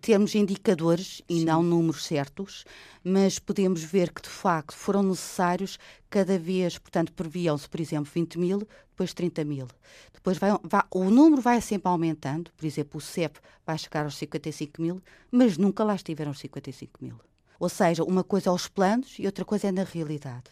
[0.00, 1.44] termos indicadores e Sim.
[1.44, 2.64] não números certos,
[3.02, 8.38] mas podemos ver que, de facto, foram necessários cada vez, portanto, previam-se, por exemplo, 20
[8.38, 9.66] mil, depois 30 mil.
[10.12, 14.16] Depois vai, vai, o número vai sempre aumentando, por exemplo, o CEP vai chegar aos
[14.16, 17.16] 55 mil, mas nunca lá estiveram os 55 mil.
[17.58, 20.50] Ou seja, uma coisa é os planos e outra coisa é na realidade.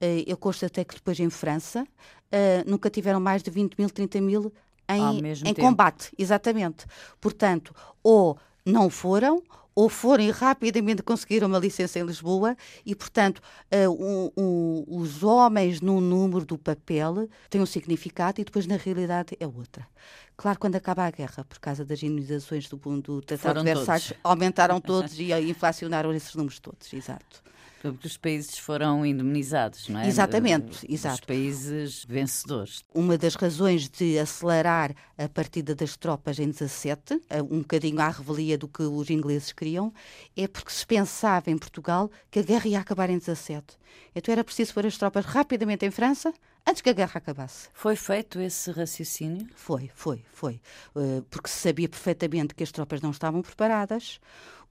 [0.00, 1.86] Eh, eu constatei que depois em França
[2.30, 4.52] eh, nunca tiveram mais de 20 mil, 30 mil
[4.88, 6.86] em, em combate, exatamente.
[7.20, 9.42] Portanto, ou não foram,
[9.80, 13.38] ou forem rapidamente conseguir uma licença em Lisboa e, portanto,
[13.72, 18.76] uh, um, um, os homens no número do papel têm um significado e depois na
[18.76, 19.88] realidade é outra.
[20.36, 24.82] Claro, quando acaba a guerra, por causa das indenizações do, do Tratado de Versalhes, aumentaram
[24.82, 27.42] todos e inflacionaram esses números todos, exato.
[27.80, 30.06] Porque os países foram indemnizados, não é?
[30.06, 31.14] Exatamente, exato.
[31.14, 32.84] Os países vencedores.
[32.94, 38.58] Uma das razões de acelerar a partida das tropas em 17, um bocadinho à revelia
[38.58, 39.92] do que os ingleses queriam,
[40.36, 43.78] é porque se pensava em Portugal que a guerra ia acabar em 17.
[44.14, 46.34] Então era preciso pôr as tropas rapidamente em França
[46.66, 47.68] antes que a guerra acabasse.
[47.72, 49.48] Foi feito esse raciocínio?
[49.54, 50.60] Foi, foi, foi.
[50.96, 54.20] Eh, porque se sabia perfeitamente que as tropas não estavam preparadas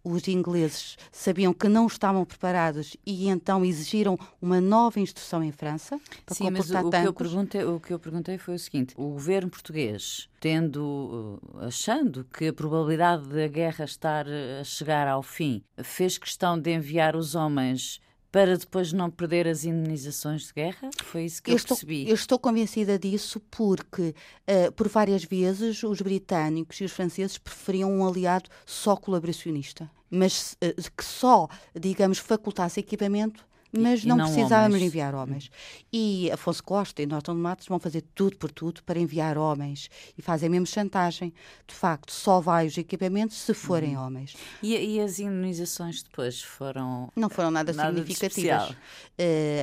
[0.03, 5.99] os ingleses sabiam que não estavam preparados e então exigiram uma nova instrução em França
[6.25, 9.09] para Sim, mas o, que eu perguntei, o que eu perguntei foi o seguinte: o
[9.09, 15.21] governo português, tendo, uh, achando que a probabilidade da guerra estar uh, a chegar ao
[15.21, 17.99] fim, fez questão de enviar os homens
[18.31, 20.89] para depois não perder as indenizações de guerra?
[21.03, 22.07] Foi isso que eu, eu estou, percebi.
[22.07, 24.13] Eu estou convencida disso porque,
[24.47, 30.55] uh, por várias vezes, os britânicos e os franceses preferiam um aliado só colaboracionista, mas
[30.63, 34.83] uh, que só, digamos, facultasse equipamento mas não, não, precisávamos homens.
[34.83, 35.51] enviar homens.
[35.91, 40.21] E Afonso Costa e Norton Matos vão fazer tudo por tudo para enviar homens e
[40.21, 41.33] fazem mesmo chantagem.
[41.67, 44.05] De facto, só vai os equipamentos se forem uhum.
[44.05, 44.35] homens.
[44.63, 47.11] E, e, as indenizações depois foram.
[47.15, 48.71] Não foram nada, nada significativas.
[48.71, 48.75] Uh,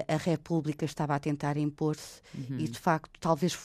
[0.08, 2.58] a República estava a tentar impor-se uhum.
[2.58, 3.58] e, de facto, talvez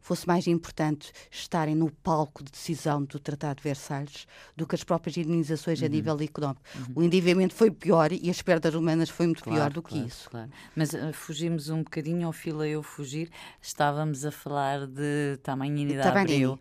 [0.00, 4.26] fosse mais importante estarem no palco de decisão do Tratado de Versalhes
[4.56, 5.86] do que as próprias indenizações uhum.
[5.86, 6.62] a nível económico.
[6.74, 6.92] Uhum.
[6.96, 9.58] O endividamento foi pior e as perdas humanas foi muito claro.
[9.58, 10.30] pior do que isso.
[10.30, 10.50] Claro.
[10.74, 13.30] Mas uh, fugimos um bocadinho ao filo a eu fugir.
[13.60, 16.58] Estávamos a falar de Tamanini da Abreu.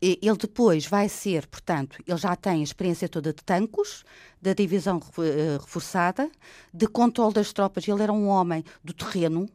[0.00, 4.04] Ele depois vai ser, portanto, ele já tem a experiência toda de tancos,
[4.40, 6.30] da divisão uh, reforçada,
[6.72, 7.88] de controle das tropas.
[7.88, 9.48] Ele era um homem do terreno,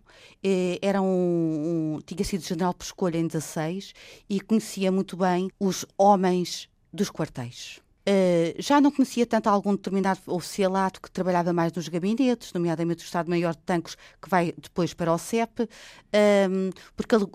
[0.44, 3.94] eh, era um, um, tinha sido general por escolha em 16
[4.30, 7.80] e conhecia muito bem os homens dos quartéis.
[8.02, 13.06] Uh, já não conhecia tanto algum determinado oficialato que trabalhava mais nos gabinetes, nomeadamente o
[13.06, 15.70] Estado-Maior de Tancos, que vai depois para o CEP,
[16.50, 17.26] um, porque ele,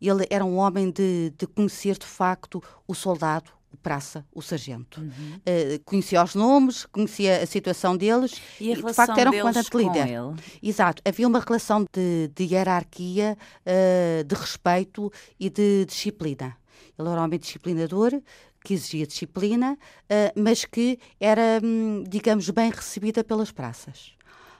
[0.00, 5.00] ele, era um homem de, de, conhecer de facto o soldado, o praça, o sargento.
[5.00, 5.36] Uhum.
[5.36, 9.38] Uh, conhecia os nomes, conhecia a situação deles e, a e de facto era um
[9.38, 10.08] comandante líder.
[10.08, 10.36] Ele?
[10.60, 16.56] Exato, havia uma relação de, de hierarquia, uh, de respeito e de disciplina.
[16.98, 18.20] Ele era um homem disciplinador,
[18.64, 24.17] que exigia disciplina, uh, mas que era, hum, digamos, bem recebida pelas praças.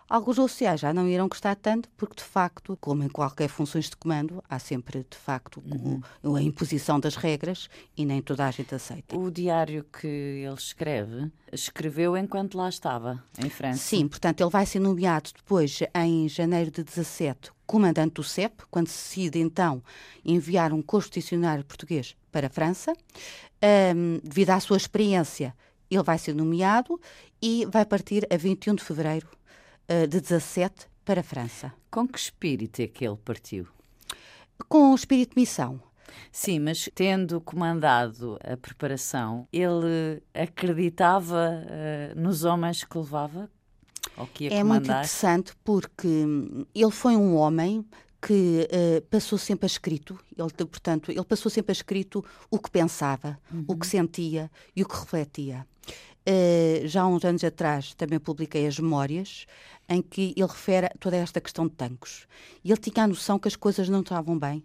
[0.09, 3.97] Alguns oficiais já não irão gostar tanto, porque de facto, como em qualquer funções de
[3.97, 6.35] comando, há sempre de facto uhum.
[6.35, 9.15] a imposição das regras e nem toda a gente aceita.
[9.15, 13.81] O diário que ele escreve, escreveu enquanto lá estava, em França.
[13.81, 18.89] Sim, portanto, ele vai ser nomeado depois, em janeiro de 17, comandante do CEP, quando
[18.89, 19.83] se decide então
[20.25, 22.95] enviar um constitucionário português para a França.
[23.95, 25.55] Um, devido à sua experiência,
[25.91, 26.99] ele vai ser nomeado
[27.43, 29.29] e vai partir a 21 de fevereiro
[30.09, 31.73] de 17 para a França.
[31.91, 33.67] Com que espírito é que ele partiu?
[34.69, 35.81] Com o espírito de missão.
[36.31, 43.51] Sim, mas tendo comandado a preparação, ele acreditava uh, nos homens que levava?
[44.35, 46.27] Que é muito interessante porque
[46.75, 47.85] ele foi um homem
[48.21, 52.71] que uh, passou sempre a escrito, ele, portanto, ele passou sempre a escrito o que
[52.71, 53.65] pensava, uhum.
[53.69, 53.91] o que uhum.
[53.91, 55.67] sentia e o que refletia.
[56.29, 59.47] Uh, já há uns anos atrás também publiquei as memórias
[59.89, 62.27] em que ele refere toda esta questão de tanques.
[62.65, 64.63] Ele tinha a noção que as coisas não estavam bem,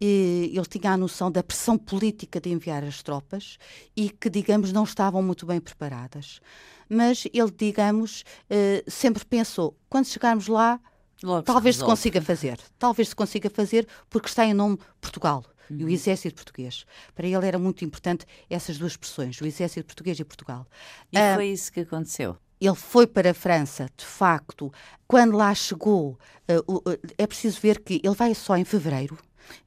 [0.00, 3.58] e ele tinha a noção da pressão política de enviar as tropas
[3.94, 6.40] e que, digamos, não estavam muito bem preparadas.
[6.88, 10.80] Mas ele, digamos, uh, sempre pensou: quando chegarmos lá,
[11.22, 12.58] Logo talvez se, se consiga fazer.
[12.78, 15.44] Talvez se consiga fazer porque está em nome Portugal.
[15.70, 15.78] uhum.
[15.78, 15.92] e o uhum.
[15.92, 16.84] exército português.
[17.14, 20.66] Para ele era muito importante essas duas expressões, o exército português e Portugal.
[21.12, 22.36] E uh, foi isso que aconteceu?
[22.64, 24.72] Ele foi para a França, de facto.
[25.08, 29.18] Quando lá chegou, uh, uh, é preciso ver que ele vai só em fevereiro.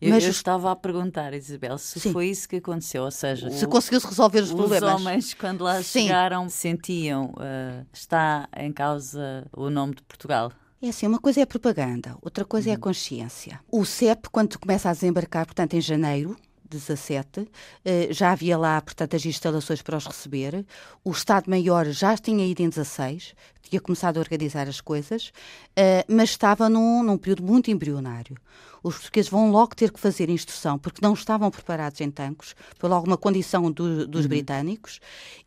[0.02, 2.14] Eu, mas eu estava a perguntar, Isabel, se Sim.
[2.14, 4.96] foi isso que aconteceu, ou seja, se conseguiu-se resolver os, os problemas.
[4.96, 6.04] Os homens, quando lá Sim.
[6.04, 10.52] chegaram, sentiam uh, está em causa o nome de Portugal.
[10.82, 12.82] É assim, uma coisa é a propaganda, outra coisa é a uhum.
[12.82, 13.60] consciência.
[13.72, 16.38] O CEP, quando começa a desembarcar, portanto, em janeiro,
[16.70, 17.48] 17,
[17.84, 20.66] eh, já havia lá, portanto, as instalações para os receber.
[21.04, 25.32] O Estado-Maior já tinha ido em 16, tinha começado a organizar as coisas,
[25.76, 28.38] eh, mas estava num, num período muito embrionário.
[28.84, 32.92] Os portugueses vão logo ter que fazer instrução, porque não estavam preparados em tanques, por
[32.92, 34.30] alguma condição do, dos uhum.
[34.30, 35.00] britânicos,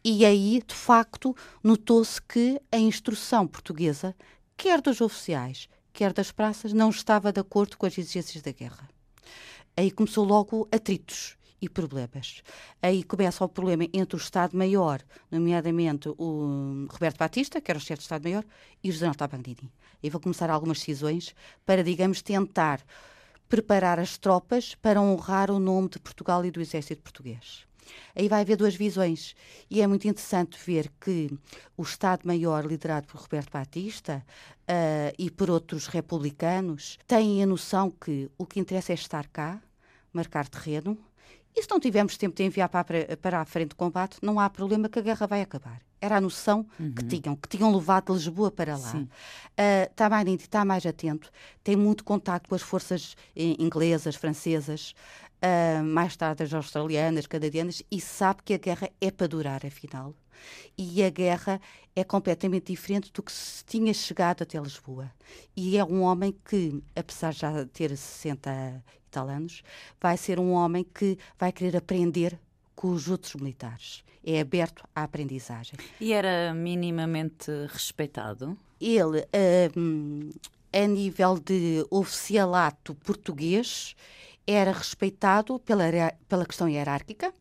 [0.04, 4.14] e aí, de facto, notou-se que a instrução portuguesa,
[4.56, 8.88] quer dos oficiais, quer das praças, não estava de acordo com as exigências da guerra
[9.78, 12.42] aí começou logo atritos e problemas.
[12.82, 15.00] Aí começa o problema entre o Estado-Maior,
[15.30, 18.44] nomeadamente o Roberto Batista, que era o chefe do Estado-Maior,
[18.82, 19.72] e o General Tabagnini.
[20.02, 21.32] Aí vão começar algumas decisões
[21.64, 22.84] para, digamos, tentar
[23.48, 27.68] preparar as tropas para honrar o nome de Portugal e do Exército Português.
[28.16, 29.34] Aí vai haver duas visões.
[29.70, 31.30] E é muito interessante ver que
[31.76, 34.24] o Estado-Maior, liderado por Roberto Batista
[34.68, 39.62] uh, e por outros republicanos, tem a noção que o que interessa é estar cá,
[40.12, 40.96] marcar terreno.
[41.54, 42.84] E se não tivermos tempo de enviar para,
[43.20, 45.80] para a frente de combate, não há problema que a guerra vai acabar.
[46.00, 46.92] Era a noção uhum.
[46.92, 48.92] que tinham, que tinham levado Lisboa para lá.
[48.94, 51.30] Uh, está, mais, está mais atento,
[51.64, 54.94] tem muito contato com as forças eh, inglesas, francesas,
[55.42, 60.14] uh, mais tarde as australianas, canadianas, e sabe que a guerra é para durar, afinal.
[60.76, 61.60] E a guerra
[61.96, 65.10] é completamente diferente do que se tinha chegado até Lisboa.
[65.56, 69.62] E é um homem que, apesar de já ter 60 e tal anos,
[70.00, 72.38] vai ser um homem que vai querer aprender
[72.74, 74.04] com os outros militares.
[74.24, 75.78] É aberto à aprendizagem.
[76.00, 78.56] E era minimamente respeitado?
[78.80, 80.30] Ele, uh,
[80.72, 83.96] a nível de oficialato português,
[84.46, 85.84] era respeitado pela,
[86.28, 87.32] pela questão hierárquica.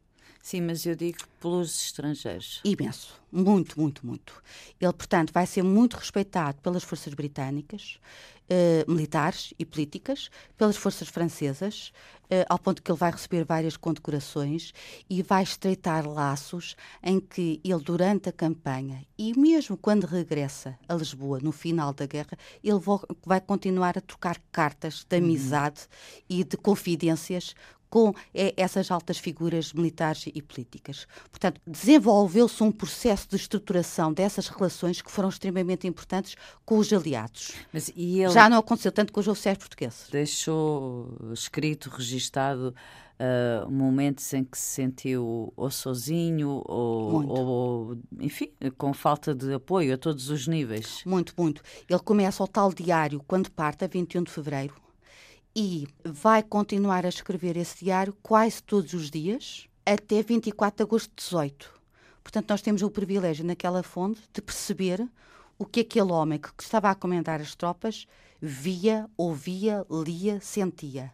[0.47, 2.61] Sim, mas eu digo pelos estrangeiros.
[2.63, 4.41] Imenso, muito, muito, muito.
[4.79, 7.99] Ele, portanto, vai ser muito respeitado pelas forças britânicas,
[8.49, 11.91] eh, militares e políticas, pelas forças francesas,
[12.29, 14.73] eh, ao ponto que ele vai receber várias condecorações
[15.09, 20.93] e vai estreitar laços em que ele, durante a campanha e mesmo quando regressa a
[20.93, 22.79] Lisboa, no final da guerra, ele
[23.25, 25.23] vai continuar a trocar cartas de uhum.
[25.23, 26.37] amizade uhum.
[26.37, 27.53] e de confidências
[27.89, 31.07] com é, essas altas figuras militares e políticas.
[31.31, 36.35] Portanto, desenvolveu-se um processo de estruturação dessas relações que foram extremamente importantes
[36.65, 37.53] com os aliados.
[38.31, 40.09] Já não aconteceu tanto com os oficiais portugueses.
[40.09, 42.73] Deixou escrito, registado
[43.17, 49.93] uh, momentos em que se sentiu ou sozinho ou, ou, enfim, com falta de apoio
[49.93, 51.01] a todos os níveis.
[51.05, 51.61] Muito, muito.
[51.89, 54.73] Ele começa o tal diário quando parte, a 21 de fevereiro,
[55.59, 61.09] e vai continuar a escrever esse diário quase todos os dias até 24 de agosto
[61.09, 61.73] de 18.
[62.21, 65.03] Portanto, nós temos o privilégio naquela fonte de perceber
[65.57, 68.05] o que aquele homem que estava a comandar as tropas
[68.39, 71.11] via, ouvia, lia, sentia.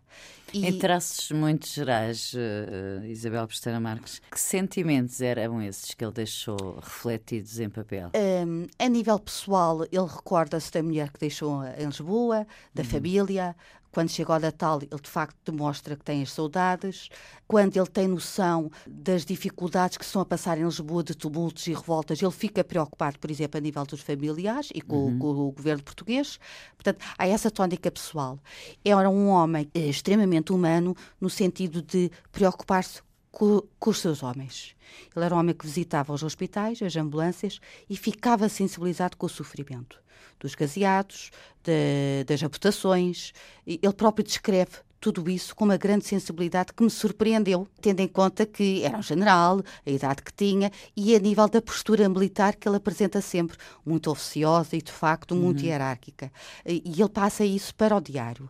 [0.54, 0.68] E...
[0.68, 6.80] Em traços muito gerais, uh, Isabel Pesteira Marques, que sentimentos eram esses que ele deixou
[6.82, 8.12] refletidos em papel?
[8.46, 12.90] Um, a nível pessoal, ele recorda-se da mulher que deixou em Lisboa, da uhum.
[12.90, 13.56] família,
[13.94, 17.10] quando chega ao Natal, ele de facto demonstra que tem as saudades.
[17.48, 21.74] Quando ele tem noção das dificuldades que estão a passar em Lisboa, de tumultos e
[21.74, 25.20] revoltas, ele fica preocupado, por exemplo, a nível dos familiares e com, uhum.
[25.20, 26.40] com o governo português.
[26.76, 28.40] Portanto, há essa tónica pessoal.
[28.84, 33.02] Era um homem eh, extremamente humano no sentido de preocupar-se
[33.34, 34.76] com, com, os seus homens.
[35.14, 37.60] Ele era um homem que visitava os hospitais, as ambulâncias
[37.90, 40.02] e ficava sensibilizado com o sofrimento
[40.40, 41.32] dos gaseados,
[41.64, 43.34] de, das amputações.
[43.66, 48.46] Ele próprio descreve tudo isso com uma grande sensibilidade que me surpreendeu, tendo em conta
[48.46, 52.70] que era um general, a idade que tinha e a nível da postura militar que
[52.70, 55.66] ele apresenta sempre, muito oficiosa e de facto muito uhum.
[55.66, 56.32] hierárquica.
[56.66, 58.50] E ele passa isso para o diário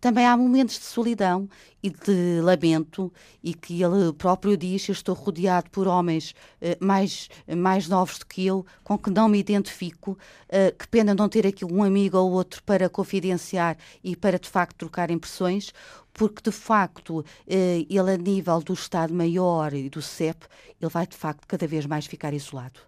[0.00, 1.48] também há momentos de solidão
[1.82, 7.28] e de lamento e que ele próprio diz eu estou rodeado por homens uh, mais,
[7.56, 11.46] mais novos do que eu com que não me identifico uh, que pena não ter
[11.46, 15.72] aqui um amigo ou outro para confidenciar e para de facto trocar impressões
[16.12, 20.46] porque de facto uh, ele a nível do Estado-Maior e do CEP
[20.80, 22.80] ele vai de facto cada vez mais ficar isolado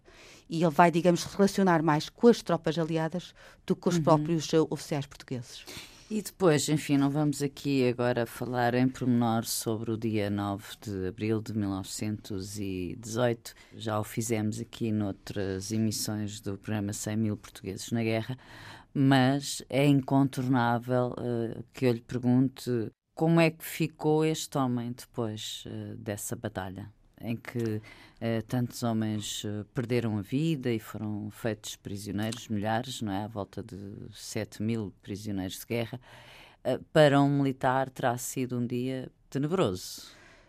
[0.48, 3.32] e ele vai, digamos, relacionar mais com as tropas aliadas
[3.64, 4.02] do que com os uhum.
[4.02, 5.64] próprios oficiais portugueses.
[6.12, 11.06] E depois, enfim, não vamos aqui agora falar em pormenor sobre o dia 9 de
[11.06, 13.54] abril de 1918.
[13.76, 18.36] Já o fizemos aqui noutras emissões do programa 100 mil portugueses na guerra,
[18.92, 25.62] mas é incontornável uh, que eu lhe pergunte como é que ficou este homem depois
[25.68, 27.82] uh, dessa batalha em que
[28.20, 33.24] eh, tantos homens eh, perderam a vida e foram feitos prisioneiros, milhares, não é?
[33.24, 33.76] À volta de
[34.12, 36.00] 7 mil prisioneiros de guerra.
[36.64, 40.08] Eh, para um militar terá sido um dia tenebroso.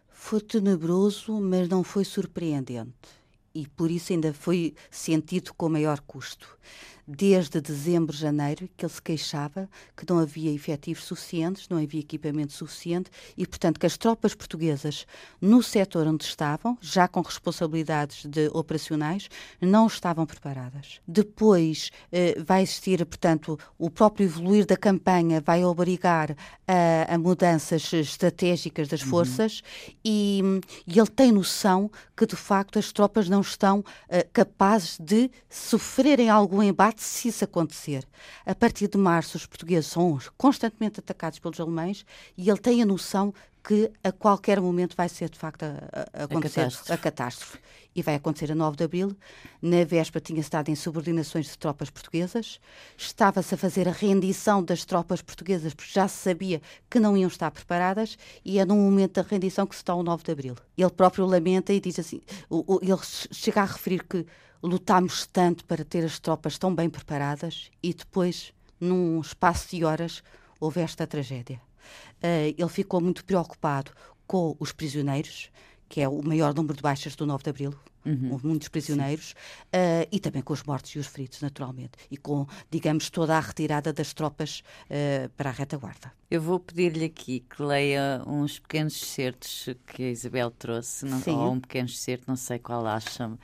[0.10, 3.22] Foi tenebroso, mas não foi surpreendente.
[3.54, 6.58] E por isso ainda foi sentido com maior custo
[7.12, 12.54] desde dezembro, janeiro, que ele se queixava que não havia efetivos suficientes, não havia equipamento
[12.54, 15.06] suficiente e, portanto, que as tropas portuguesas
[15.42, 21.02] no setor onde estavam, já com responsabilidades de operacionais, não estavam preparadas.
[21.08, 26.36] Depois eh, vai existir, portanto, o próprio evoluir da campanha vai obrigar
[26.68, 29.10] a, a mudanças estratégicas das uhum.
[29.10, 29.94] forças uhum.
[30.06, 30.42] e,
[30.88, 36.30] e, ele tem noção que, de facto, as tropas não estão eh, capazes de sofrerem
[36.30, 38.08] algum embate se isso acontecer,
[38.46, 42.06] a partir de março os portugueses são constantemente atacados pelos alemães
[42.38, 43.34] e ele tem a noção
[43.64, 46.94] que a qualquer momento vai ser de facto a, a acontecer a catástrofe.
[46.94, 47.60] a catástrofe.
[47.94, 49.18] E vai acontecer a 9 de abril.
[49.62, 52.60] Na véspera tinha estado em subordinações de tropas portuguesas.
[52.98, 57.28] Estava-se a fazer a rendição das tropas portuguesas, porque já se sabia que não iam
[57.28, 60.56] estar preparadas, e é num momento da rendição que se está o 9 de abril.
[60.78, 62.22] Ele próprio lamenta e diz assim:
[62.82, 63.00] ele
[63.32, 64.26] chega a referir que
[64.62, 70.24] lutámos tanto para ter as tropas tão bem preparadas e depois, num espaço de horas,
[70.60, 71.60] houve esta tragédia.
[72.24, 73.92] Uh, ele ficou muito preocupado
[74.28, 75.50] com os prisioneiros,
[75.90, 77.74] que é o maior número de baixas do 9 de Abril,
[78.06, 78.32] uhum.
[78.32, 82.48] houve muitos prisioneiros, uh, e também com os mortos e os feridos, naturalmente, e com,
[82.70, 86.14] digamos, toda a retirada das tropas uh, para a retaguarda.
[86.30, 91.52] Eu vou pedir-lhe aqui que leia uns pequenos certos que a Isabel trouxe, não, ou
[91.54, 93.38] um pequeno certo, não sei qual acha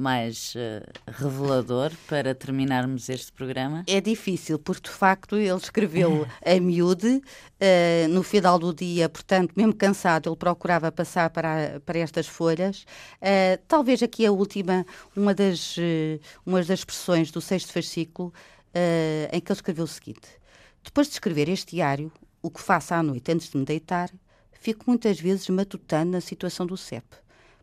[0.00, 3.84] mais uh, revelador para terminarmos este programa?
[3.86, 9.52] É difícil, porque de facto ele escreveu a miúde uh, no final do dia, portanto,
[9.54, 12.84] mesmo cansado, ele procurava passar para, para estas folhas.
[13.20, 15.76] Uh, talvez aqui a última, uma das,
[16.44, 18.32] uma das expressões do sexto fascículo,
[19.32, 20.28] em que ele escreveu o seguinte:
[20.82, 24.10] Depois de escrever este diário, o que faço à noite antes de me deitar,
[24.52, 27.04] fico muitas vezes matutando na situação do CEP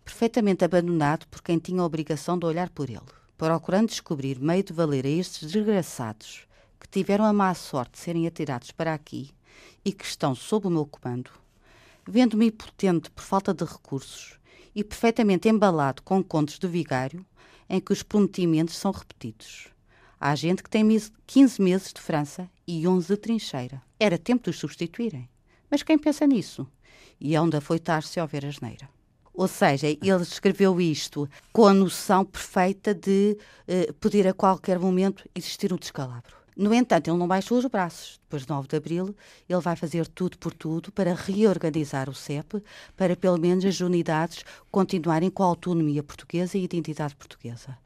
[0.07, 3.01] perfeitamente abandonado por quem tinha a obrigação de olhar por ele,
[3.37, 6.47] procurando descobrir meio de valer a estes desgraçados
[6.79, 9.31] que tiveram a má sorte de serem atirados para aqui
[9.83, 11.29] e que estão sob o meu comando,
[12.07, 14.39] vendo-me impotente por falta de recursos
[14.73, 17.25] e perfeitamente embalado com contos do vigário
[17.69, 19.67] em que os prometimentos são repetidos.
[20.17, 20.87] Há gente que tem
[21.27, 23.81] 15 meses de França e 11 de trincheira.
[23.99, 25.27] Era tempo de os substituírem.
[25.69, 26.65] Mas quem pensa nisso?
[27.19, 28.96] E onde afoitar se houver asneira.
[29.37, 35.29] Ou seja, ele escreveu isto com a noção perfeita de uh, poder a qualquer momento
[35.35, 36.35] existir um descalabro.
[36.55, 38.19] No entanto, ele não baixou os braços.
[38.23, 39.15] Depois de 9 de abril,
[39.47, 42.63] ele vai fazer tudo por tudo para reorganizar o CEP,
[42.95, 47.77] para pelo menos as unidades continuarem com a autonomia portuguesa e identidade portuguesa.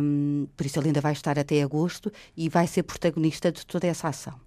[0.00, 3.88] Um, por isso, ele ainda vai estar até agosto e vai ser protagonista de toda
[3.88, 4.38] essa ação.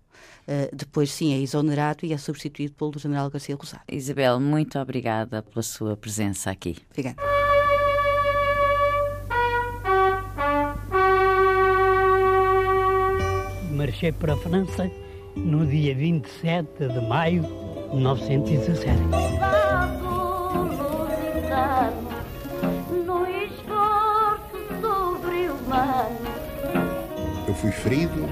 [0.47, 3.85] Uh, depois, sim, é exonerado e é substituído pelo general Garcia Rosário.
[3.89, 6.77] Isabel, muito obrigada pela sua presença aqui.
[6.91, 7.17] Obrigada.
[13.71, 14.89] Marchei para a França
[15.35, 18.99] no dia 27 de maio de 1917.
[27.47, 28.29] Eu fui ferido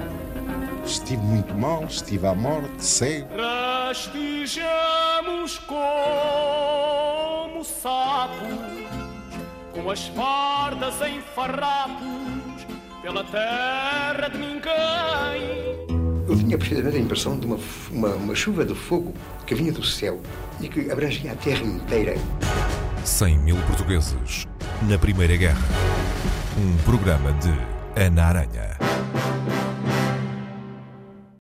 [0.85, 3.27] estive muito mal, estive à morte, cego.
[3.37, 8.49] Rastejamos como sapos,
[9.73, 12.65] com as fardas em farrapos,
[13.01, 15.81] pela terra de ninguém.
[16.27, 17.59] Eu tinha precisamente a impressão de uma,
[17.91, 19.13] uma, uma chuva de fogo
[19.45, 20.19] que vinha do céu
[20.61, 22.15] e que abrangia a terra inteira.
[23.03, 24.47] 100 mil portugueses
[24.83, 25.61] na Primeira Guerra.
[26.57, 27.51] Um programa de
[27.99, 28.77] Ana Aranha.